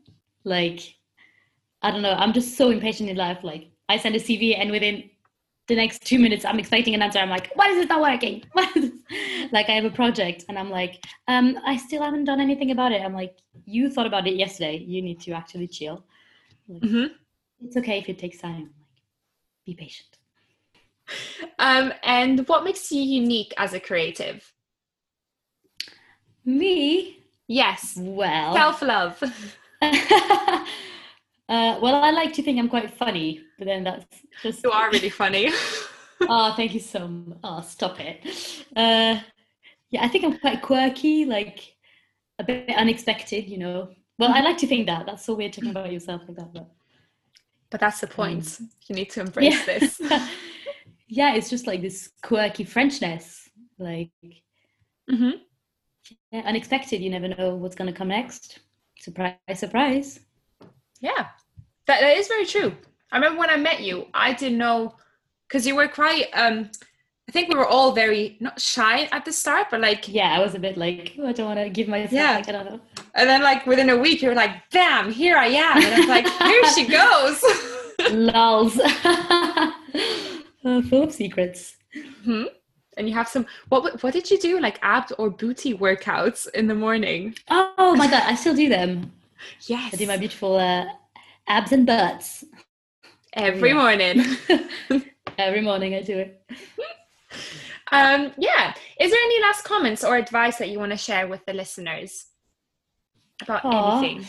Like, 0.44 0.82
I 1.82 1.92
don't 1.92 2.02
know. 2.02 2.14
I'm 2.14 2.34
just 2.34 2.58
so 2.58 2.72
impatient 2.72 3.10
in 3.10 3.16
life. 3.16 3.44
Like, 3.44 3.70
I 3.90 3.98
send 3.98 4.16
a 4.16 4.20
CV 4.20 4.58
and 4.60 4.72
within 4.72 5.10
the 5.68 5.76
next 5.76 6.04
two 6.06 6.20
minutes, 6.20 6.46
I'm 6.46 6.60
expecting 6.60 6.96
an 6.96 7.02
answer. 7.02 7.20
I'm 7.20 7.30
like, 7.30 7.52
why 7.56 7.70
is 7.70 7.78
this 7.78 7.88
not 7.88 8.02
working? 8.02 8.44
like, 9.52 9.70
I 9.70 9.74
have 9.74 9.86
a 9.86 9.92
project 9.92 10.46
and 10.50 10.58
I'm 10.58 10.70
like, 10.70 11.06
um, 11.28 11.58
I 11.66 11.78
still 11.78 12.02
haven't 12.02 12.26
done 12.26 12.42
anything 12.42 12.72
about 12.72 12.92
it. 12.92 13.02
I'm 13.02 13.14
like, 13.14 13.38
you 13.66 13.90
thought 13.90 14.08
about 14.08 14.28
it 14.28 14.36
yesterday. 14.36 14.78
You 14.78 15.02
need 15.02 15.22
to 15.22 15.32
actually 15.32 15.68
chill. 15.68 16.04
Like, 16.68 16.82
mm-hmm. 16.82 17.14
It's 17.66 17.78
okay 17.78 18.00
if 18.00 18.10
it 18.10 18.20
takes 18.20 18.40
time. 18.40 18.72
Be 19.68 19.76
patient. 19.76 20.08
Um, 21.60 21.94
and 22.04 22.48
what 22.48 22.64
makes 22.64 22.90
you 22.90 23.02
unique 23.02 23.54
as 23.58 23.74
a 23.74 23.82
creative? 23.82 24.54
Me? 26.46 27.22
Yes. 27.50 27.96
Well, 28.00 28.54
self 28.56 28.82
love. 28.82 29.22
uh, 29.82 30.66
well, 31.50 31.96
I 31.96 32.12
like 32.12 32.32
to 32.34 32.42
think 32.42 32.58
I'm 32.58 32.70
quite 32.70 32.94
funny, 32.94 33.42
but 33.60 33.66
then 33.66 33.84
that's 33.84 34.06
just. 34.42 34.64
You 34.64 34.72
are 34.72 34.90
really 34.90 35.10
funny. 35.10 35.52
oh, 36.22 36.54
thank 36.56 36.74
you 36.74 36.80
so 36.80 37.06
much. 37.10 37.38
Oh, 37.44 37.60
stop 37.60 38.00
it. 38.00 38.26
Uh, 38.74 39.20
yeah, 39.90 40.06
I 40.06 40.08
think 40.08 40.24
I'm 40.24 40.40
quite 40.40 40.62
quirky, 40.62 41.26
like 41.26 41.76
a 42.40 42.46
bit 42.46 42.70
unexpected, 42.70 43.50
you 43.50 43.58
know. 43.58 43.90
Well, 44.18 44.32
I 44.34 44.40
like 44.40 44.60
to 44.60 44.68
think 44.68 44.88
that. 44.88 45.06
That's 45.06 45.26
so 45.26 45.34
weird 45.34 45.52
talking 45.52 45.72
about 45.72 45.92
yourself 45.92 46.22
like 46.26 46.38
that, 46.38 46.54
but. 46.54 46.70
But 47.70 47.80
that's 47.80 48.00
the 48.00 48.08
point. 48.08 48.58
Um, 48.60 48.70
you 48.88 48.96
need 48.96 49.10
to 49.12 49.22
embrace 49.22 49.68
yeah. 49.68 49.80
this. 49.80 50.02
yeah, 51.08 51.36
it's 51.36 51.50
just 51.50 51.68
like 51.68 51.82
this 51.82 52.10
quirky 52.22 52.66
Frenchness, 52.66 53.50
like. 53.78 54.12
Mm-hmm 55.10 55.38
yeah, 56.32 56.42
unexpected. 56.46 57.02
You 57.02 57.10
never 57.10 57.28
know 57.28 57.56
what's 57.56 57.76
going 57.76 57.92
to 57.92 57.98
come 57.98 58.10
next. 58.10 58.60
Surprise, 59.00 59.36
surprise. 59.56 60.20
Yeah, 61.00 61.28
that, 61.86 62.02
that 62.02 62.18
is 62.18 62.28
very 62.28 62.46
true. 62.46 62.76
I 63.12 63.18
remember 63.18 63.40
when 63.40 63.50
I 63.50 63.58
met 63.58 63.82
you, 63.82 64.08
I 64.14 64.34
didn't 64.34 64.58
know 64.58 64.96
because 65.48 65.66
you 65.66 65.76
were 65.76 65.88
quite. 65.88 66.28
um 66.34 66.70
I 67.28 67.34
think 67.34 67.50
we 67.50 67.56
were 67.56 67.68
all 67.68 67.92
very 67.92 68.38
not 68.40 68.62
shy 68.62 69.04
at 69.12 69.26
the 69.26 69.34
start, 69.34 69.68
but 69.70 69.82
like 69.82 70.08
yeah, 70.08 70.32
I 70.32 70.40
was 70.40 70.56
a 70.56 70.60
bit 70.60 70.78
like 70.78 71.14
oh, 71.20 71.28
I 71.28 71.34
don't 71.34 71.48
want 71.48 71.60
to 71.60 71.70
give 71.70 71.90
myself. 71.90 72.14
Yeah, 72.14 72.36
like, 72.36 72.48
I 72.48 72.52
don't 72.54 72.66
know. 72.66 72.80
And 73.16 73.30
then 73.30 73.42
like 73.44 73.66
within 73.66 73.90
a 73.90 73.98
week, 73.98 74.22
you're 74.22 74.36
like, 74.36 74.70
"Bam, 74.72 75.12
here 75.12 75.36
I 75.36 75.48
am," 75.48 75.78
and 75.84 76.04
I'm 76.04 76.08
like, 76.08 76.28
"Here 76.28 76.64
she 76.74 76.86
goes." 76.88 77.44
Lulz. 78.12 78.80
oh, 80.64 80.82
full 80.90 81.04
of 81.04 81.12
secrets. 81.12 81.76
Hmm 82.24 82.44
and 82.98 83.08
you 83.08 83.14
have 83.14 83.28
some 83.28 83.46
what 83.70 84.02
what 84.02 84.12
did 84.12 84.30
you 84.30 84.40
do? 84.40 84.60
Like 84.60 84.80
abs 84.82 85.12
or 85.20 85.30
booty 85.30 85.78
workouts 85.78 86.50
in 86.50 86.68
the 86.68 86.74
morning? 86.74 87.36
Oh 87.48 87.96
my 87.96 88.10
god 88.10 88.24
i 88.26 88.34
still 88.34 88.56
do 88.56 88.70
them. 88.70 89.12
Yes. 89.68 89.94
I 89.94 89.98
do 89.98 90.08
my 90.08 90.18
beautiful 90.18 90.56
uh, 90.58 90.86
abs 91.48 91.72
and 91.72 91.86
butts. 91.86 92.44
Every 93.34 93.74
morning. 93.74 94.26
Every 95.38 95.62
morning 95.62 95.94
i 95.94 96.02
do 96.02 96.18
it 96.18 96.42
um 97.92 98.32
yeah 98.38 98.74
is 99.00 99.12
there 99.12 99.24
any 99.24 99.42
last 99.42 99.64
comments 99.64 100.04
or 100.04 100.16
advice 100.16 100.58
that 100.58 100.70
you 100.70 100.80
want 100.80 100.92
to 100.92 100.98
share 100.98 101.28
with 101.28 101.46
the 101.46 101.54
listeners 101.54 102.28
about 103.42 103.64
Aww, 103.64 104.02
anything 104.02 104.28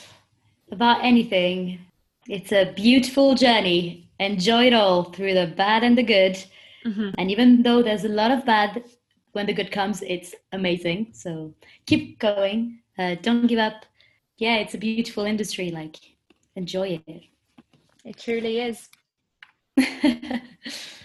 about 0.70 1.04
anything 1.04 1.80
it's 2.28 2.52
a 2.52 2.72
beautiful 2.76 3.34
journey 3.34 4.10
enjoy 4.20 4.66
it 4.66 4.74
all 4.74 5.04
through 5.04 5.34
the 5.34 5.46
bad 5.46 5.84
and 5.84 5.96
the 5.96 6.02
good 6.02 6.44
Mm-hmm. 6.88 7.10
And 7.18 7.30
even 7.30 7.62
though 7.62 7.82
there's 7.82 8.04
a 8.04 8.08
lot 8.08 8.30
of 8.30 8.46
bad, 8.46 8.84
when 9.32 9.46
the 9.46 9.52
good 9.52 9.70
comes, 9.70 10.02
it's 10.02 10.34
amazing. 10.52 11.08
So 11.12 11.54
keep 11.86 12.18
going. 12.18 12.80
Uh, 12.98 13.16
don't 13.20 13.46
give 13.46 13.58
up. 13.58 13.84
Yeah, 14.38 14.56
it's 14.56 14.74
a 14.74 14.78
beautiful 14.78 15.24
industry. 15.24 15.70
Like, 15.70 15.96
enjoy 16.56 17.00
it. 17.06 17.24
It 18.04 18.16
truly 18.16 18.60
is. 18.60 18.88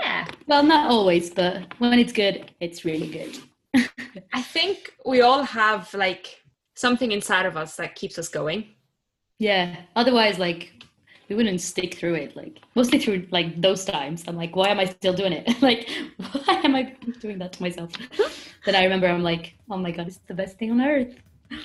yeah. 0.00 0.26
Well, 0.46 0.62
not 0.62 0.90
always, 0.90 1.30
but 1.30 1.74
when 1.78 1.98
it's 1.98 2.12
good, 2.12 2.50
it's 2.60 2.84
really 2.84 3.08
good. 3.08 3.38
I 4.32 4.42
think 4.42 4.94
we 5.06 5.20
all 5.20 5.42
have 5.42 5.92
like 5.94 6.42
something 6.74 7.12
inside 7.12 7.46
of 7.46 7.56
us 7.56 7.76
that 7.76 7.94
keeps 7.94 8.18
us 8.18 8.28
going. 8.28 8.66
Yeah. 9.38 9.76
Otherwise, 9.96 10.38
like 10.38 10.72
we 11.28 11.36
wouldn't 11.36 11.60
stick 11.60 11.94
through 11.94 12.14
it 12.14 12.36
like 12.36 12.60
mostly 12.74 12.98
through 12.98 13.26
like 13.30 13.60
those 13.60 13.84
times. 13.84 14.24
I'm 14.26 14.36
like 14.36 14.56
why 14.56 14.68
am 14.68 14.80
i 14.80 14.84
still 14.84 15.14
doing 15.14 15.32
it? 15.32 15.62
Like 15.62 15.88
why 16.32 16.60
am 16.64 16.74
i 16.74 16.94
doing 17.20 17.38
that 17.38 17.52
to 17.54 17.62
myself? 17.62 17.90
Then 18.66 18.74
i 18.74 18.82
remember 18.82 19.06
i'm 19.06 19.22
like 19.22 19.54
oh 19.70 19.78
my 19.78 19.90
god 19.90 20.08
it's 20.08 20.20
the 20.26 20.34
best 20.34 20.58
thing 20.58 20.70
on 20.72 20.80
earth. 20.80 21.14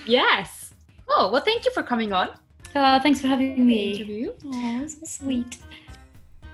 Yes. 0.05 0.73
Oh 1.09 1.31
well 1.31 1.41
thank 1.41 1.65
you 1.65 1.71
for 1.71 1.83
coming 1.83 2.13
on. 2.13 2.29
Uh, 2.75 2.99
thanks 2.99 3.19
for 3.21 3.27
having 3.27 3.65
me. 3.65 3.93
Interview 3.93 4.33
oh 4.45 4.87
so 4.87 5.05
sweet 5.05 5.57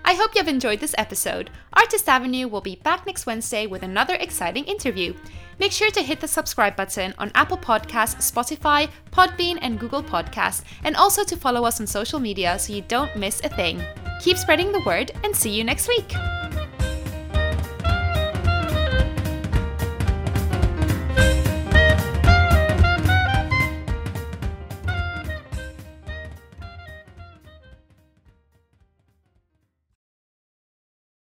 I 0.03 0.13
hope 0.15 0.33
you 0.33 0.39
have 0.39 0.47
enjoyed 0.47 0.79
this 0.79 0.95
episode. 0.97 1.49
Artist 1.73 2.09
Avenue 2.09 2.47
will 2.47 2.61
be 2.61 2.75
back 2.77 3.05
next 3.05 3.25
Wednesday 3.25 3.67
with 3.67 3.83
another 3.83 4.15
exciting 4.15 4.65
interview. 4.65 5.13
Make 5.59 5.71
sure 5.71 5.91
to 5.91 6.01
hit 6.01 6.19
the 6.19 6.27
subscribe 6.27 6.75
button 6.75 7.13
on 7.17 7.31
Apple 7.35 7.57
Podcasts, 7.57 8.31
Spotify, 8.31 8.89
Podbean, 9.11 9.59
and 9.61 9.79
Google 9.79 10.03
Podcasts, 10.03 10.63
and 10.83 10.95
also 10.95 11.23
to 11.23 11.37
follow 11.37 11.65
us 11.65 11.79
on 11.79 11.87
social 11.87 12.19
media 12.19 12.57
so 12.57 12.73
you 12.73 12.81
don't 12.81 13.15
miss 13.15 13.41
a 13.43 13.49
thing. 13.49 13.81
Keep 14.21 14.37
spreading 14.37 14.71
the 14.71 14.83
word 14.85 15.11
and 15.23 15.35
see 15.35 15.51
you 15.51 15.63
next 15.63 15.87
week. 15.87 16.11